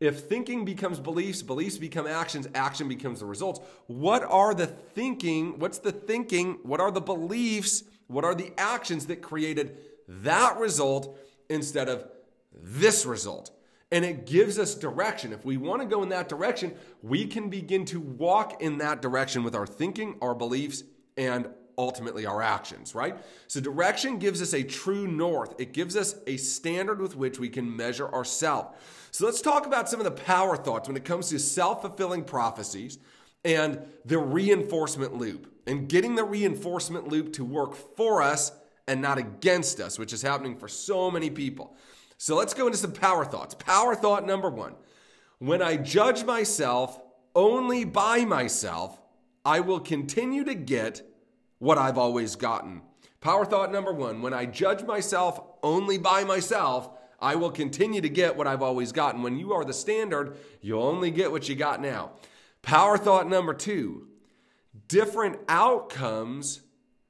if 0.00 0.20
thinking 0.20 0.66
becomes 0.66 1.00
beliefs, 1.00 1.40
beliefs 1.40 1.78
become 1.78 2.06
actions, 2.06 2.46
action 2.54 2.88
becomes 2.88 3.20
the 3.20 3.24
results. 3.24 3.58
What 3.86 4.22
are 4.22 4.52
the 4.52 4.66
thinking? 4.66 5.58
What's 5.58 5.78
the 5.78 5.92
thinking? 5.92 6.58
What 6.62 6.78
are 6.78 6.90
the 6.90 7.00
beliefs? 7.00 7.84
What 8.08 8.26
are 8.26 8.34
the 8.34 8.52
actions 8.58 9.06
that 9.06 9.22
created 9.22 9.78
that 10.08 10.58
result 10.58 11.18
instead 11.48 11.88
of 11.88 12.06
this 12.52 13.06
result? 13.06 13.50
And 13.90 14.04
it 14.04 14.26
gives 14.26 14.58
us 14.58 14.74
direction. 14.74 15.32
If 15.32 15.42
we 15.42 15.56
want 15.56 15.80
to 15.80 15.88
go 15.88 16.02
in 16.02 16.10
that 16.10 16.28
direction, 16.28 16.74
we 17.00 17.24
can 17.26 17.48
begin 17.48 17.86
to 17.86 17.98
walk 17.98 18.60
in 18.60 18.76
that 18.78 19.00
direction 19.00 19.42
with 19.42 19.54
our 19.54 19.66
thinking, 19.66 20.18
our 20.20 20.34
beliefs, 20.34 20.84
and 21.16 21.48
ultimately 21.78 22.26
our 22.26 22.42
actions, 22.42 22.94
right? 22.94 23.16
So 23.46 23.60
direction 23.60 24.18
gives 24.18 24.42
us 24.42 24.52
a 24.52 24.62
true 24.62 25.06
north. 25.06 25.54
It 25.58 25.72
gives 25.72 25.96
us 25.96 26.16
a 26.26 26.36
standard 26.36 27.00
with 27.00 27.16
which 27.16 27.38
we 27.38 27.48
can 27.48 27.76
measure 27.76 28.08
ourselves. 28.12 28.76
So 29.10 29.26
let's 29.26 29.40
talk 29.40 29.66
about 29.66 29.88
some 29.88 30.00
of 30.00 30.04
the 30.04 30.10
power 30.10 30.56
thoughts 30.56 30.88
when 30.88 30.96
it 30.96 31.04
comes 31.04 31.28
to 31.30 31.38
self-fulfilling 31.38 32.24
prophecies 32.24 32.98
and 33.44 33.80
the 34.04 34.18
reinforcement 34.18 35.14
loop 35.14 35.52
and 35.66 35.88
getting 35.88 36.14
the 36.14 36.24
reinforcement 36.24 37.08
loop 37.08 37.32
to 37.34 37.44
work 37.44 37.74
for 37.96 38.22
us 38.22 38.52
and 38.88 39.00
not 39.00 39.18
against 39.18 39.80
us, 39.80 39.98
which 39.98 40.12
is 40.12 40.22
happening 40.22 40.56
for 40.56 40.68
so 40.68 41.10
many 41.10 41.30
people. 41.30 41.76
So 42.18 42.36
let's 42.36 42.54
go 42.54 42.66
into 42.66 42.78
some 42.78 42.92
power 42.92 43.24
thoughts. 43.24 43.54
Power 43.54 43.94
thought 43.94 44.26
number 44.26 44.48
1. 44.48 44.74
When 45.38 45.60
I 45.60 45.76
judge 45.76 46.24
myself 46.24 47.00
only 47.34 47.84
by 47.84 48.24
myself, 48.24 49.00
I 49.44 49.60
will 49.60 49.80
continue 49.80 50.44
to 50.44 50.54
get 50.54 51.02
what 51.62 51.78
I've 51.78 51.96
always 51.96 52.34
gotten. 52.34 52.82
Power 53.20 53.44
thought 53.44 53.70
number 53.70 53.92
one 53.92 54.20
when 54.20 54.34
I 54.34 54.46
judge 54.46 54.82
myself 54.82 55.40
only 55.62 55.96
by 55.96 56.24
myself, 56.24 56.90
I 57.20 57.36
will 57.36 57.52
continue 57.52 58.00
to 58.00 58.08
get 58.08 58.36
what 58.36 58.48
I've 58.48 58.62
always 58.62 58.90
gotten. 58.90 59.22
When 59.22 59.38
you 59.38 59.52
are 59.52 59.64
the 59.64 59.72
standard, 59.72 60.36
you'll 60.60 60.82
only 60.82 61.12
get 61.12 61.30
what 61.30 61.48
you 61.48 61.54
got 61.54 61.80
now. 61.80 62.14
Power 62.62 62.98
thought 62.98 63.28
number 63.28 63.54
two 63.54 64.08
different 64.88 65.38
outcomes 65.48 66.62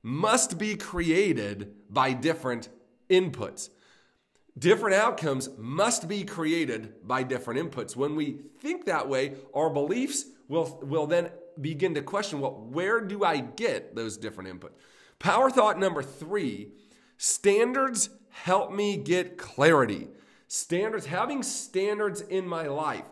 must 0.03 0.59
be 0.59 0.77
created 0.77 1.73
by 1.88 2.12
different 2.12 2.69
inputs. 3.09 3.71
Different 4.59 4.97
outcomes 4.97 5.49
must 5.57 6.09
be 6.09 6.25
created 6.25 7.09
by 7.09 7.23
different 7.23 7.59
inputs. 7.59 7.97
When 7.97 8.17
we 8.17 8.41
think 8.61 8.85
that 8.85 9.09
way, 9.09 9.37
our 9.55 9.71
beliefs 9.71 10.27
will, 10.47 10.79
will 10.83 11.07
then 11.07 11.31
begin 11.61 11.95
to 11.95 12.03
question 12.03 12.41
well, 12.41 12.67
where 12.71 13.01
do 13.01 13.25
I 13.25 13.38
get 13.38 13.95
those 13.95 14.17
different 14.17 14.51
inputs? 14.51 14.75
Power 15.19 15.51
thought 15.51 15.79
number 15.79 16.03
three 16.03 16.73
standards 17.17 18.11
help 18.31 18.73
me 18.73 18.97
get 18.97 19.38
clarity. 19.38 20.09
Standards, 20.49 21.07
having 21.07 21.43
standards 21.43 22.21
in 22.21 22.47
my 22.47 22.67
life, 22.67 23.07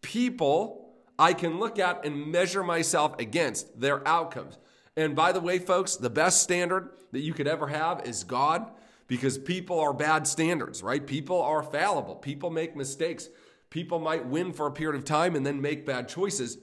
people 0.00 0.94
I 1.18 1.32
can 1.32 1.58
look 1.58 1.78
at 1.78 2.04
and 2.04 2.30
measure 2.30 2.62
myself 2.62 3.18
against 3.18 3.80
their 3.80 4.06
outcomes. 4.06 4.58
And 4.96 5.14
by 5.14 5.32
the 5.32 5.40
way, 5.40 5.58
folks, 5.58 5.96
the 5.96 6.10
best 6.10 6.42
standard 6.42 6.90
that 7.12 7.20
you 7.20 7.34
could 7.34 7.46
ever 7.48 7.66
have 7.68 8.06
is 8.06 8.24
God 8.24 8.70
because 9.08 9.38
people 9.38 9.78
are 9.80 9.92
bad 9.92 10.26
standards, 10.26 10.82
right? 10.82 11.06
People 11.06 11.40
are 11.40 11.62
fallible. 11.62 12.16
People 12.16 12.50
make 12.50 12.76
mistakes. 12.76 13.28
People 13.70 13.98
might 13.98 14.26
win 14.26 14.52
for 14.52 14.66
a 14.66 14.72
period 14.72 14.98
of 14.98 15.04
time 15.04 15.36
and 15.36 15.44
then 15.44 15.60
make 15.60 15.86
bad 15.86 16.08
choices. 16.08 16.58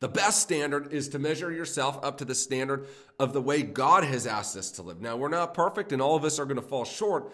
The 0.00 0.08
best 0.08 0.40
standard 0.40 0.92
is 0.94 1.10
to 1.10 1.18
measure 1.18 1.52
yourself 1.52 2.02
up 2.02 2.18
to 2.18 2.24
the 2.24 2.34
standard 2.34 2.86
of 3.18 3.34
the 3.34 3.40
way 3.42 3.62
God 3.62 4.02
has 4.02 4.26
asked 4.26 4.56
us 4.56 4.70
to 4.72 4.82
live. 4.82 5.00
Now, 5.02 5.16
we're 5.16 5.28
not 5.28 5.52
perfect 5.52 5.92
and 5.92 6.00
all 6.00 6.16
of 6.16 6.24
us 6.24 6.38
are 6.38 6.46
going 6.46 6.56
to 6.56 6.62
fall 6.62 6.86
short, 6.86 7.32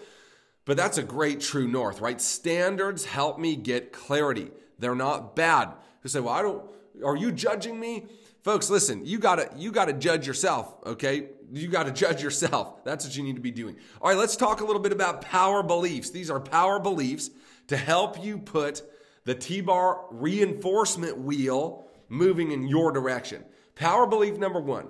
but 0.65 0.77
that's 0.77 0.99
a 0.99 1.03
great 1.05 1.41
true 1.41 1.69
north, 1.69 2.01
right? 2.01 2.21
Standards 2.21 3.05
help 3.05 3.39
me 3.39 3.55
get 3.55 3.93
clarity. 3.93 4.51
They're 4.81 4.97
not 4.97 5.37
bad. 5.37 5.75
You 6.03 6.11
say, 6.11 6.19
well, 6.19 6.35
I 6.35 6.43
don't, 6.43 6.65
are 7.05 7.17
you 7.17 7.31
judging 7.31 7.79
me? 7.79 8.07
Folks, 8.43 8.69
listen, 8.69 9.07
you 9.07 9.21
gotta, 9.21 9.49
you 9.57 9.71
gotta 9.71 9.93
judge 9.93 10.27
yourself, 10.27 10.75
okay? 10.85 11.29
You 11.53 11.69
gotta 11.69 11.93
judge 11.93 12.21
yourself. 12.21 12.85
That's 12.85 13.05
what 13.05 13.17
you 13.17 13.23
need 13.23 13.37
to 13.37 13.43
be 13.43 13.53
doing. 13.53 13.77
All 14.03 14.09
right, 14.09 14.19
let's 14.19 14.35
talk 14.35 14.61
a 14.61 14.65
little 14.65 14.83
bit 14.83 14.93
about 14.93 15.21
power 15.23 15.63
beliefs. 15.63 16.11
These 16.11 16.31
are 16.31 16.41
power 16.41 16.81
beliefs 16.81 17.31
to 17.69 17.77
help 17.77 18.25
you 18.25 18.39
put 18.39 18.83
the 19.25 19.37
T 19.37 19.61
bar 19.61 20.05
reinforcement 20.11 21.19
wheel 21.19 21.86
moving 22.09 22.53
in 22.53 22.67
your 22.67 22.93
direction. 22.93 23.45
Power 23.75 24.07
belief 24.07 24.39
number 24.39 24.61
one 24.61 24.89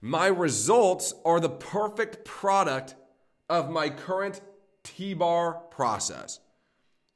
my 0.00 0.26
results 0.26 1.14
are 1.24 1.40
the 1.40 1.48
perfect 1.48 2.24
product 2.24 2.94
of 3.48 3.70
my 3.70 3.90
current 3.90 4.40
T 4.82 5.14
bar 5.14 5.54
process. 5.70 6.40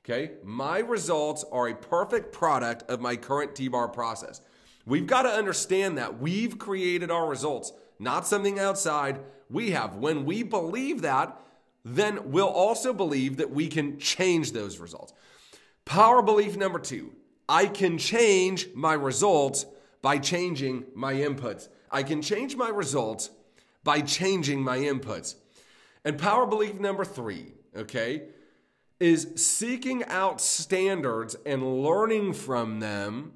Okay, 0.04 0.32
my 0.42 0.78
results 0.78 1.44
are 1.52 1.68
a 1.68 1.74
perfect 1.74 2.32
product 2.32 2.90
of 2.90 3.00
my 3.00 3.16
current 3.16 3.54
T 3.54 3.68
bar 3.68 3.88
process. 3.88 4.40
We've 4.86 5.06
got 5.06 5.22
to 5.22 5.28
understand 5.28 5.98
that 5.98 6.18
we've 6.20 6.58
created 6.58 7.10
our 7.10 7.28
results, 7.28 7.72
not 7.98 8.26
something 8.26 8.58
outside. 8.58 9.20
We 9.50 9.70
have. 9.72 9.96
When 9.96 10.24
we 10.24 10.42
believe 10.42 11.02
that, 11.02 11.38
then 11.84 12.30
we'll 12.30 12.48
also 12.48 12.92
believe 12.92 13.36
that 13.36 13.50
we 13.50 13.68
can 13.68 13.98
change 13.98 14.52
those 14.52 14.78
results. 14.78 15.12
Power 15.84 16.22
belief 16.22 16.56
number 16.56 16.78
two 16.78 17.12
I 17.50 17.66
can 17.66 17.98
change 17.98 18.68
my 18.74 18.94
results 18.94 19.66
by 20.02 20.18
changing 20.18 20.84
my 20.94 21.14
inputs. 21.14 21.68
I 21.90 22.04
can 22.04 22.22
change 22.22 22.54
my 22.54 22.68
results 22.68 23.30
by 23.82 24.02
changing 24.02 24.62
my 24.62 24.78
inputs. 24.78 25.34
And 26.04 26.16
power 26.16 26.46
belief 26.46 26.78
number 26.78 27.04
three, 27.04 27.54
okay, 27.76 28.28
is 29.00 29.32
seeking 29.34 30.04
out 30.04 30.40
standards 30.40 31.34
and 31.44 31.82
learning 31.82 32.34
from 32.34 32.78
them 32.78 33.32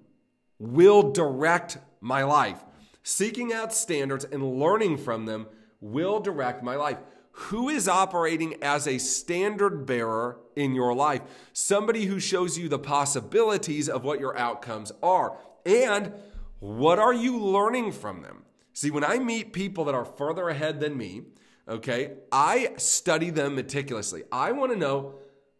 will 0.61 1.11
direct 1.11 1.79
my 2.01 2.23
life. 2.23 2.63
Seeking 3.03 3.53
out 3.53 3.75
standards 3.75 4.25
and 4.25 4.61
learning 4.61 4.99
from 4.99 5.27
them 5.27 5.49
will 5.81 6.21
direct 6.21 6.63
my 6.63 6.77
life 6.77 6.99
who 7.37 7.69
is 7.69 7.89
operating 7.89 8.63
as 8.63 8.87
a 8.87 8.99
standard 8.99 9.87
bearer 9.87 10.39
in 10.55 10.75
your 10.75 10.95
life, 10.95 11.21
somebody 11.53 12.05
who 12.05 12.21
shows 12.21 12.57
you 12.57 12.69
the 12.69 12.79
possibilities 12.79 13.89
of 13.89 14.05
what 14.05 14.21
your 14.21 14.39
outcomes 14.39 14.93
are, 15.03 15.37
and 15.67 16.13
what 16.61 16.99
are 16.99 17.13
you 17.13 17.39
learning 17.39 17.91
from 17.91 18.23
them? 18.23 18.45
See, 18.73 18.91
when 18.91 19.05
I 19.05 19.19
meet 19.19 19.53
people 19.53 19.85
that 19.85 19.95
are 19.95 20.05
further 20.05 20.49
ahead 20.49 20.79
than 20.79 20.97
me, 20.97 21.23
okay, 21.69 22.13
I 22.31 22.73
study 22.77 23.31
them 23.31 23.57
meticulously. 23.57 24.23
I 24.31 24.53
want 24.53 24.73
to 24.73 24.79
know 24.79 25.15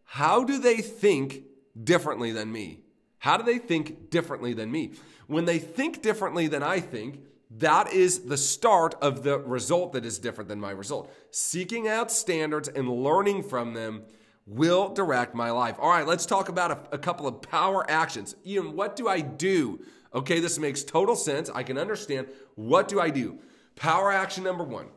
how 0.05 0.45
do 0.45 0.59
they 0.59 0.77
think 0.77 1.43
differently 1.83 2.31
than 2.31 2.53
me? 2.53 2.81
How 3.19 3.37
do 3.37 3.43
they 3.43 3.59
think 3.59 4.11
differently 4.11 4.53
than 4.53 4.71
me? 4.71 4.93
When 5.27 5.45
they 5.45 5.59
think 5.59 6.03
differently 6.03 6.47
than 6.47 6.63
I 6.63 6.79
think, 6.79 7.21
that 7.59 7.93
is 7.93 8.21
the 8.21 8.37
start 8.37 8.95
of 9.01 9.23
the 9.23 9.39
result 9.39 9.93
that 9.93 10.05
is 10.05 10.19
different 10.19 10.49
than 10.49 10.61
my 10.61 10.71
result. 10.71 11.13
Seeking 11.31 11.87
out 11.87 12.11
standards 12.11 12.69
and 12.69 12.89
learning 12.89 13.45
from 13.45 13.75
them 13.75 14.03
will 14.47 14.93
direct 14.93 15.35
my 15.35 15.51
life. 15.51 15.77
All 15.79 15.89
right, 15.89 16.07
let's 16.07 16.27
talk 16.27 16.49
about 16.49 16.71
a, 16.71 16.79
a, 16.93 16.99
couple 16.99 17.27
of 17.27 17.43
power 17.43 17.89
actions. 17.89 18.35
Ian, 18.45 18.75
what 18.75 18.97
do 18.97 19.09
I 19.09 19.21
do? 19.21 19.81
Okay, 20.13 20.41
this 20.41 20.59
makes 20.59 20.83
total 20.85 21.17
sense. 21.17 21.49
I 21.49 21.63
can 21.63 21.79
understand. 21.79 22.27
What 22.57 22.89
do 22.89 23.01
I 23.01 23.11
do? 23.11 23.39
Power 23.77 24.13
action 24.13 24.45
number 24.45 24.65
one 24.65 24.89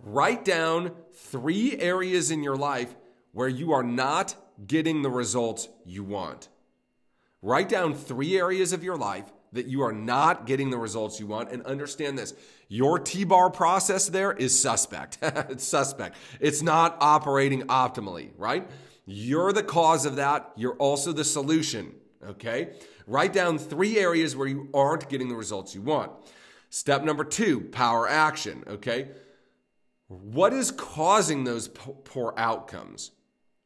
write 0.00 0.44
down 0.44 0.92
three 1.12 1.76
areas 1.78 2.30
in 2.30 2.42
your 2.42 2.56
life 2.56 2.94
where 3.32 3.48
you 3.48 3.72
are 3.72 3.82
not 3.82 4.34
getting 4.66 5.02
the 5.02 5.10
results 5.10 5.68
you 5.84 6.04
want. 6.04 6.48
Write 7.42 7.68
down 7.68 7.94
three 7.94 8.38
areas 8.38 8.72
of 8.72 8.84
your 8.84 8.96
life 8.96 9.24
that 9.52 9.66
you 9.66 9.82
are 9.82 9.92
not 9.92 10.46
getting 10.46 10.70
the 10.70 10.78
results 10.78 11.18
you 11.18 11.26
want. 11.26 11.50
And 11.50 11.64
understand 11.64 12.18
this 12.18 12.34
your 12.68 12.98
T 12.98 13.24
bar 13.24 13.50
process 13.50 14.08
there 14.08 14.32
is 14.32 14.58
suspect. 14.58 15.18
it's 15.22 15.64
suspect. 15.64 16.16
It's 16.40 16.62
not 16.62 16.96
operating 17.00 17.62
optimally, 17.62 18.30
right? 18.36 18.68
You're 19.06 19.52
the 19.52 19.62
cause 19.62 20.04
of 20.04 20.16
that. 20.16 20.52
You're 20.56 20.76
also 20.76 21.12
the 21.12 21.24
solution, 21.24 21.94
okay? 22.22 22.74
Write 23.06 23.32
down 23.32 23.58
three 23.58 23.98
areas 23.98 24.36
where 24.36 24.46
you 24.46 24.68
aren't 24.74 25.08
getting 25.08 25.28
the 25.28 25.34
results 25.34 25.74
you 25.74 25.80
want. 25.80 26.12
Step 26.68 27.02
number 27.02 27.24
two 27.24 27.60
power 27.60 28.06
action, 28.06 28.64
okay? 28.66 29.08
What 30.08 30.52
is 30.52 30.70
causing 30.70 31.44
those 31.44 31.68
poor 31.68 32.34
outcomes? 32.36 33.12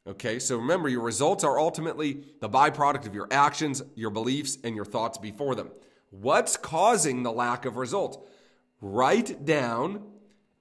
Okay, 0.06 0.40
so 0.40 0.56
remember, 0.56 0.88
your 0.88 1.02
results 1.02 1.44
are 1.44 1.60
ultimately 1.60 2.24
the 2.40 2.48
byproduct 2.48 3.06
of 3.06 3.14
your 3.14 3.28
actions, 3.30 3.82
your 3.94 4.10
beliefs, 4.10 4.58
and 4.64 4.74
your 4.74 4.84
thoughts 4.84 5.16
before 5.16 5.54
them. 5.54 5.70
What's 6.10 6.56
causing 6.56 7.22
the 7.22 7.30
lack 7.30 7.64
of 7.64 7.76
results? 7.76 8.18
Write 8.80 9.44
down 9.44 10.02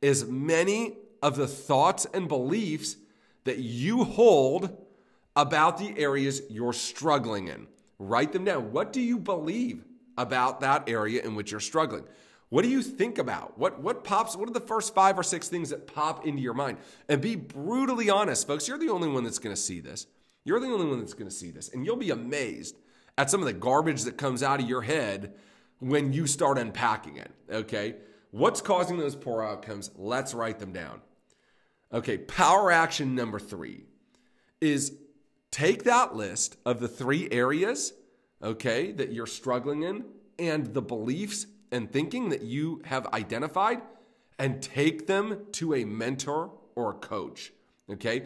as 0.04 0.26
many 0.26 0.98
of 1.24 1.36
the 1.36 1.48
thoughts 1.48 2.06
and 2.14 2.28
beliefs 2.28 2.98
that 3.46 3.58
you 3.58 4.04
hold 4.04 4.78
about 5.36 5.80
the 5.80 5.98
areas 5.98 6.44
you're 6.50 6.74
struggling 6.74 7.48
in. 7.48 7.68
Write 7.98 8.34
them 8.34 8.46
down. 8.46 8.72
What 8.72 8.94
do 8.94 9.02
you 9.02 9.18
believe 9.18 9.84
about 10.18 10.60
that 10.60 10.88
area 10.88 11.24
in 11.24 11.34
which 11.34 11.50
you're 11.50 11.60
struggling? 11.60 12.04
What 12.52 12.64
do 12.64 12.70
you 12.70 12.84
think 12.84 13.18
about? 13.18 13.58
What 13.58 13.82
what 13.82 14.04
pops? 14.04 14.36
What 14.36 14.50
are 14.50 14.52
the 14.54 14.60
first 14.60 14.94
five 14.94 15.18
or 15.18 15.24
six 15.24 15.48
things 15.48 15.70
that 15.70 15.88
pop 15.88 16.28
into 16.28 16.42
your 16.42 16.54
mind? 16.54 16.80
And 17.08 17.22
be 17.22 17.38
brutally 17.38 18.10
honest, 18.10 18.46
folks. 18.46 18.68
You're 18.68 18.78
the 18.78 18.90
only 18.90 19.08
one 19.08 19.24
that's 19.24 19.40
going 19.40 19.56
to 19.56 19.62
see 19.62 19.80
this. 19.80 20.06
You're 20.44 20.60
the 20.60 20.68
only 20.68 20.86
one 20.86 21.00
that's 21.00 21.14
going 21.14 21.30
to 21.30 21.36
see 21.36 21.50
this. 21.50 21.70
And 21.70 21.86
you'll 21.86 21.96
be 21.96 22.10
amazed 22.10 22.76
at 23.18 23.30
some 23.30 23.40
of 23.40 23.46
the 23.46 23.54
garbage 23.54 24.04
that 24.04 24.18
comes 24.18 24.44
out 24.44 24.60
of 24.60 24.68
your 24.68 24.82
head 24.82 25.34
when 25.80 26.12
you 26.12 26.28
start 26.28 26.58
unpacking 26.58 27.16
it. 27.16 27.32
Okay. 27.50 27.96
What's 28.32 28.60
causing 28.60 28.98
those 28.98 29.16
poor 29.16 29.42
outcomes? 29.42 29.90
Let's 29.96 30.34
write 30.34 30.60
them 30.60 30.74
down. 30.74 31.00
Okay. 31.94 32.18
Power 32.18 32.70
action 32.70 33.16
number 33.16 33.40
three 33.40 33.86
is 34.60 34.98
take 35.52 35.86
that 35.86 36.18
list 36.18 36.58
of 36.66 36.82
the 36.82 36.90
three 36.90 37.30
areas, 37.32 37.94
okay, 38.44 38.92
that 38.92 39.14
you're 39.14 39.26
struggling 39.26 39.84
in 39.84 40.04
and 40.38 40.74
the 40.74 40.82
beliefs 40.82 41.46
and 41.72 41.92
thinking 41.92 42.30
that 42.30 42.42
you 42.42 42.82
have 42.86 43.08
identified 43.08 43.82
and 44.38 44.62
take 44.62 45.08
them 45.08 45.46
to 45.54 45.74
a 45.74 45.86
mentor 45.86 46.52
or 46.76 46.92
a 46.92 46.96
coach. 46.96 47.52
Okay. 47.90 48.26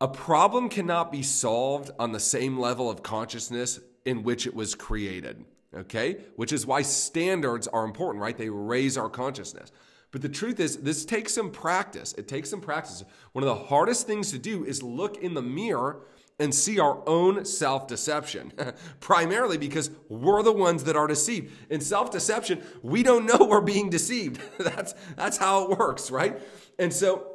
A 0.00 0.08
problem 0.08 0.68
cannot 0.68 1.10
be 1.10 1.22
solved 1.22 1.90
on 1.98 2.12
the 2.12 2.20
same 2.20 2.58
level 2.58 2.90
of 2.90 3.02
consciousness 3.02 3.80
in 4.04 4.22
which 4.22 4.46
it 4.46 4.54
was 4.54 4.74
created. 4.74 5.44
Okay. 5.74 6.18
Which 6.36 6.52
is 6.52 6.66
why 6.66 6.82
standards 6.82 7.66
are 7.68 7.84
important, 7.84 8.22
right? 8.22 8.36
They 8.36 8.50
raise 8.50 8.96
our 8.96 9.08
consciousness. 9.08 9.72
But 10.12 10.22
the 10.22 10.28
truth 10.28 10.60
is, 10.60 10.78
this 10.78 11.04
takes 11.04 11.34
some 11.34 11.50
practice. 11.50 12.14
It 12.16 12.28
takes 12.28 12.50
some 12.50 12.60
practice. 12.60 13.04
One 13.32 13.42
of 13.42 13.48
the 13.48 13.64
hardest 13.64 14.06
things 14.06 14.30
to 14.30 14.38
do 14.38 14.64
is 14.64 14.82
look 14.82 15.18
in 15.18 15.34
the 15.34 15.42
mirror 15.42 16.00
and 16.38 16.54
see 16.54 16.78
our 16.78 17.02
own 17.08 17.44
self 17.44 17.86
deception, 17.86 18.52
primarily 19.00 19.56
because 19.56 19.90
we're 20.08 20.42
the 20.42 20.52
ones 20.52 20.84
that 20.84 20.96
are 20.96 21.06
deceived. 21.06 21.52
In 21.70 21.80
self 21.80 22.10
deception, 22.10 22.62
we 22.82 23.02
don't 23.02 23.26
know 23.26 23.46
we're 23.46 23.60
being 23.60 23.90
deceived. 23.90 24.40
that's, 24.58 24.94
that's 25.16 25.38
how 25.38 25.64
it 25.64 25.78
works, 25.78 26.10
right? 26.10 26.40
And 26.78 26.92
so 26.92 27.26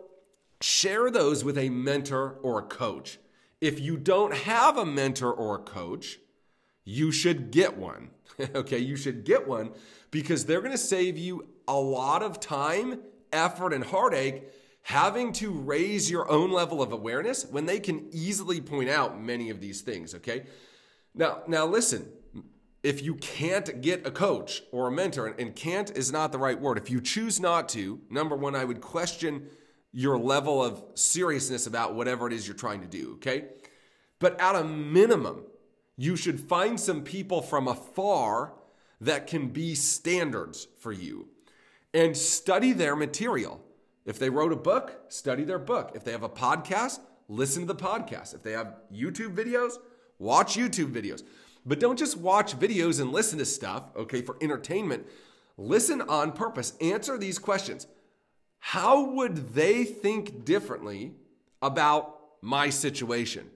share 0.62 1.10
those 1.10 1.44
with 1.44 1.58
a 1.58 1.70
mentor 1.70 2.38
or 2.44 2.60
a 2.60 2.64
coach. 2.64 3.20
If 3.60 3.80
you 3.80 3.98
don't 3.98 4.34
have 4.34 4.78
a 4.78 4.86
mentor 4.86 5.34
or 5.34 5.56
a 5.56 5.60
coach, 5.60 6.20
you 6.84 7.12
should 7.12 7.52
get 7.52 7.78
one. 7.78 8.12
okay, 8.56 8.80
you 8.80 8.96
should 8.96 9.24
get 9.24 9.48
one 9.48 9.72
because 10.10 10.46
they're 10.46 10.62
to 10.62 10.78
save 10.78 11.18
you 11.18 11.48
a 11.68 11.80
lot 11.80 12.22
of 12.22 12.40
time, 12.40 13.02
effort, 13.32 13.74
and 13.74 13.84
heartache 13.84 14.44
having 14.84 15.32
to 15.34 15.52
raise 15.52 16.10
your 16.10 16.30
own 16.30 16.52
level 16.52 16.82
of 16.82 16.92
awareness 16.92 17.46
when 17.46 17.66
they 17.66 17.80
can 17.80 18.08
easily 18.12 18.60
point 18.60 18.90
out 18.90 19.22
many 19.22 19.50
of 19.50 19.60
these 19.60 19.82
things, 19.82 20.16
okay? 20.16 20.46
Now, 21.14 21.44
now 21.48 21.66
listen, 21.66 22.12
if 22.84 23.02
you 23.02 23.16
can't 23.16 23.82
get 23.82 24.08
a 24.08 24.12
coach 24.12 24.64
or 24.72 24.88
a 24.88 24.92
mentor, 24.92 25.28
and 25.28 25.56
can't 25.56 25.96
is 25.96 26.12
not 26.12 26.32
the 26.32 26.40
right 26.40 26.60
word, 26.60 26.78
if 26.78 26.90
you 26.90 27.00
choose 27.00 27.40
not 27.40 27.70
to, 27.70 28.02
number 28.10 28.36
one, 28.36 28.56
I 28.56 28.66
would 28.66 28.82
question 28.82 29.48
your 29.92 30.18
level 30.18 30.64
of 30.64 30.84
seriousness 30.96 31.68
about 31.68 31.94
whatever 31.94 32.26
it 32.28 32.34
is 32.34 32.48
you're 32.48 32.56
trying 32.56 32.82
to 32.82 32.88
do, 32.88 33.14
okay? 33.16 33.46
But 34.20 34.40
at 34.40 34.56
a 34.56 34.64
minimum, 34.64 35.44
you 35.98 36.16
should 36.16 36.40
find 36.40 36.80
some 36.80 37.04
people 37.04 37.42
from 37.42 37.68
afar 37.68 38.54
that 39.02 39.28
can 39.28 39.50
be 39.50 39.76
standards 39.76 40.68
for 40.80 40.92
you 40.92 41.28
and 41.94 42.16
study 42.16 42.72
their 42.72 42.96
material. 42.96 43.62
If 44.06 44.20
they 44.20 44.30
wrote 44.30 44.52
a 44.52 44.58
book, 44.58 45.00
study 45.10 45.44
their 45.44 45.60
book. 45.60 45.92
If 45.96 46.04
they 46.04 46.12
have 46.12 46.24
a 46.24 46.30
podcast, 46.30 47.00
listen 47.28 47.68
to 47.68 47.74
the 47.74 47.84
podcast. 47.84 48.34
If 48.34 48.44
they 48.44 48.54
have 48.54 48.76
YouTube 48.94 49.36
videos, 49.36 49.74
watch 50.20 50.56
YouTube 50.56 50.92
videos. 50.92 51.24
But 51.66 51.80
don't 51.80 52.00
just 52.00 52.18
watch 52.18 52.58
videos 52.58 53.00
and 53.00 53.12
listen 53.12 53.38
to 53.40 53.46
stuff, 53.46 53.84
okay, 53.96 54.22
for 54.22 54.36
entertainment. 54.42 55.06
Listen 55.58 56.02
on 56.02 56.32
purpose. 56.32 56.74
Answer 56.82 57.18
these 57.18 57.38
questions. 57.38 57.86
How 58.60 59.12
would 59.12 59.54
they 59.54 59.84
think 59.84 60.46
differently 60.46 61.14
about 61.62 62.20
my 62.42 62.70
situation? 62.70 63.50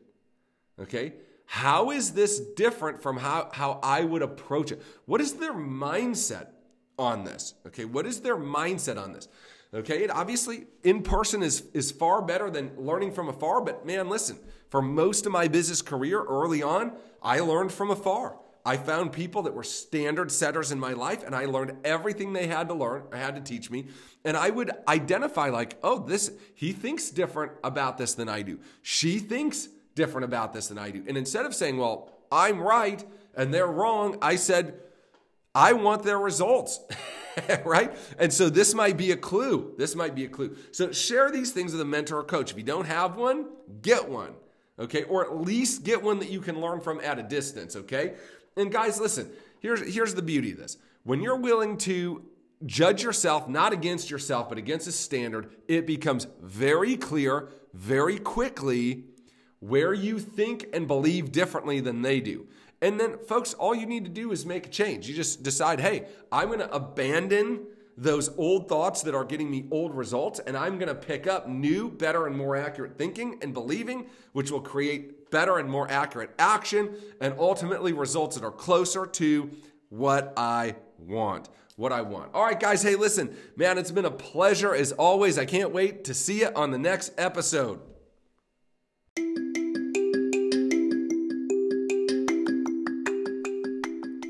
Okay? 0.79 1.13
How 1.45 1.91
is 1.91 2.11
this 2.11 2.39
different 2.39 3.01
from 3.01 3.17
how, 3.17 3.49
how 3.53 3.79
I 3.83 4.03
would 4.03 4.21
approach 4.21 4.71
it? 4.71 4.81
What 5.05 5.21
is 5.21 5.33
their 5.33 5.53
mindset 5.53 6.47
on 6.97 7.23
this? 7.23 7.53
Okay, 7.67 7.85
what 7.85 8.05
is 8.05 8.21
their 8.21 8.37
mindset 8.37 9.01
on 9.01 9.13
this? 9.13 9.27
Okay, 9.75 10.03
and 10.03 10.11
obviously 10.11 10.67
in 10.83 11.03
person 11.03 11.43
is, 11.43 11.65
is 11.73 11.91
far 11.91 12.21
better 12.21 12.49
than 12.49 12.71
learning 12.77 13.11
from 13.11 13.27
afar, 13.27 13.59
but 13.59 13.85
man, 13.85 14.07
listen, 14.07 14.39
for 14.69 14.81
most 14.81 15.25
of 15.25 15.33
my 15.33 15.49
business 15.49 15.81
career 15.81 16.23
early 16.23 16.63
on, 16.63 16.93
I 17.21 17.41
learned 17.41 17.73
from 17.73 17.91
afar. 17.91 18.37
I 18.65 18.77
found 18.77 19.11
people 19.11 19.43
that 19.43 19.53
were 19.53 19.63
standard 19.63 20.31
setters 20.31 20.71
in 20.71 20.79
my 20.79 20.93
life, 20.93 21.23
and 21.23 21.35
I 21.35 21.45
learned 21.45 21.77
everything 21.83 22.31
they 22.31 22.47
had 22.47 22.69
to 22.69 22.73
learn, 22.73 23.03
I 23.11 23.17
had 23.17 23.35
to 23.35 23.41
teach 23.41 23.69
me. 23.69 23.87
And 24.23 24.35
I 24.37 24.49
would 24.49 24.71
identify, 24.87 25.49
like, 25.49 25.77
oh, 25.83 25.99
this, 25.99 26.31
he 26.55 26.71
thinks 26.71 27.09
different 27.09 27.51
about 27.63 27.97
this 27.97 28.15
than 28.15 28.29
I 28.29 28.41
do. 28.41 28.59
She 28.81 29.19
thinks 29.19 29.67
different 29.93 30.25
about 30.25 30.53
this 30.53 30.67
than 30.67 30.77
I 30.77 30.89
do. 30.89 31.03
And 31.07 31.17
instead 31.17 31.45
of 31.45 31.53
saying, 31.53 31.77
well, 31.77 32.09
I'm 32.31 32.59
right 32.59 33.05
and 33.35 33.53
they're 33.53 33.67
wrong, 33.67 34.17
I 34.21 34.35
said, 34.37 34.79
I 35.53 35.73
want 35.73 36.03
their 36.03 36.19
results. 36.19 36.79
right? 37.65 37.95
And 38.17 38.31
so 38.31 38.49
this 38.49 38.73
might 38.73 38.97
be 38.97 39.11
a 39.11 39.17
clue. 39.17 39.73
This 39.77 39.95
might 39.95 40.15
be 40.15 40.25
a 40.25 40.29
clue. 40.29 40.55
So 40.71 40.91
share 40.91 41.31
these 41.31 41.51
things 41.51 41.71
with 41.71 41.81
a 41.81 41.85
mentor 41.85 42.19
or 42.19 42.23
coach. 42.23 42.51
If 42.51 42.57
you 42.57 42.63
don't 42.63 42.85
have 42.85 43.15
one, 43.15 43.47
get 43.81 44.09
one. 44.09 44.33
Okay? 44.79 45.03
Or 45.03 45.23
at 45.25 45.37
least 45.37 45.83
get 45.83 46.01
one 46.01 46.19
that 46.19 46.29
you 46.29 46.41
can 46.41 46.59
learn 46.59 46.81
from 46.81 46.99
at 47.01 47.19
a 47.19 47.23
distance, 47.23 47.75
okay? 47.75 48.15
And 48.57 48.71
guys, 48.71 48.99
listen, 48.99 49.31
here's 49.59 49.93
here's 49.93 50.15
the 50.15 50.21
beauty 50.21 50.51
of 50.51 50.57
this. 50.57 50.77
When 51.03 51.21
you're 51.21 51.37
willing 51.37 51.77
to 51.79 52.23
judge 52.65 53.03
yourself 53.03 53.49
not 53.49 53.73
against 53.73 54.09
yourself 54.09 54.49
but 54.49 54.57
against 54.57 54.87
a 54.87 54.91
standard, 54.91 55.53
it 55.67 55.85
becomes 55.85 56.27
very 56.41 56.95
clear 56.97 57.49
very 57.75 58.17
quickly 58.17 59.03
where 59.59 59.93
you 59.93 60.19
think 60.19 60.65
and 60.73 60.87
believe 60.87 61.31
differently 61.31 61.79
than 61.79 62.01
they 62.01 62.19
do. 62.19 62.47
And 62.81 62.99
then, 62.99 63.17
folks, 63.27 63.53
all 63.53 63.73
you 63.73 63.85
need 63.85 64.05
to 64.05 64.11
do 64.11 64.31
is 64.31 64.45
make 64.45 64.67
a 64.67 64.69
change. 64.69 65.07
You 65.07 65.15
just 65.15 65.43
decide, 65.43 65.79
hey, 65.79 66.07
I'm 66.31 66.47
going 66.47 66.59
to 66.59 66.73
abandon 66.73 67.67
those 67.97 68.29
old 68.37 68.67
thoughts 68.67 69.01
that 69.03 69.15
are 69.15 69.23
getting 69.23 69.49
me 69.49 69.65
old 69.71 69.95
results, 69.95 70.39
and 70.39 70.57
I'm 70.57 70.77
going 70.77 70.89
to 70.89 70.95
pick 70.95 71.27
up 71.27 71.47
new, 71.47 71.89
better, 71.89 72.27
and 72.27 72.35
more 72.35 72.55
accurate 72.55 72.97
thinking 72.97 73.39
and 73.41 73.53
believing, 73.53 74.07
which 74.33 74.51
will 74.51 74.61
create 74.61 75.31
better 75.31 75.57
and 75.57 75.69
more 75.69 75.89
accurate 75.89 76.31
action 76.37 76.95
and 77.21 77.33
ultimately 77.39 77.93
results 77.93 78.35
that 78.35 78.45
are 78.45 78.51
closer 78.51 79.05
to 79.05 79.49
what 79.89 80.33
I 80.35 80.75
want. 80.97 81.49
What 81.77 81.91
I 81.91 82.01
want. 82.01 82.33
All 82.33 82.43
right, 82.43 82.59
guys, 82.59 82.83
hey, 82.83 82.95
listen, 82.95 83.35
man, 83.57 83.77
it's 83.77 83.91
been 83.91 84.05
a 84.05 84.11
pleasure 84.11 84.73
as 84.73 84.91
always. 84.93 85.37
I 85.37 85.45
can't 85.45 85.71
wait 85.71 86.05
to 86.05 86.13
see 86.13 86.41
you 86.41 86.49
on 86.55 86.71
the 86.71 86.77
next 86.77 87.13
episode. 87.17 87.79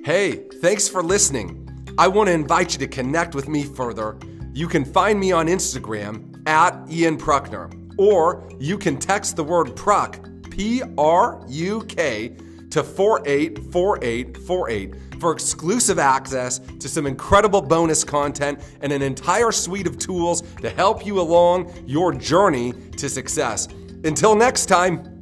Hey, 0.06 0.46
thanks 0.62 0.88
for 0.88 1.02
listening. 1.02 1.68
I 1.98 2.08
want 2.08 2.28
to 2.28 2.34
invite 2.34 2.74
you 2.74 2.78
to 2.78 2.88
connect 2.88 3.34
with 3.34 3.50
me 3.50 3.64
further. 3.64 4.20
You 4.54 4.68
can 4.68 4.86
find 4.86 5.20
me 5.20 5.32
on 5.32 5.48
Instagram 5.48 6.48
at 6.48 6.88
Ian 6.92 7.18
Prukner, 7.18 7.74
or 7.98 8.48
you 8.60 8.78
can 8.78 9.00
text 9.00 9.36
the 9.36 9.44
word 9.44 9.76
Pruk, 9.76 10.20
P 10.52 10.84
R 11.00 11.44
U 11.48 11.82
K, 11.86 12.36
to 12.70 12.84
484848 12.84 14.96
for 15.20 15.34
exclusive 15.34 15.98
access 15.98 16.60
to 16.60 16.88
some 16.88 17.08
incredible 17.08 17.64
bonus 17.64 18.04
content 18.04 18.60
and 18.82 18.94
an 18.94 19.02
entire 19.02 19.52
suite 19.52 19.88
of 19.88 19.98
tools 19.98 20.44
to 20.62 20.70
help 20.70 21.04
you 21.04 21.20
along 21.20 21.74
your 21.88 22.14
journey 22.14 22.74
to 22.98 23.10
success. 23.10 23.68
Until 24.04 24.36
next 24.36 24.68
time, 24.68 25.15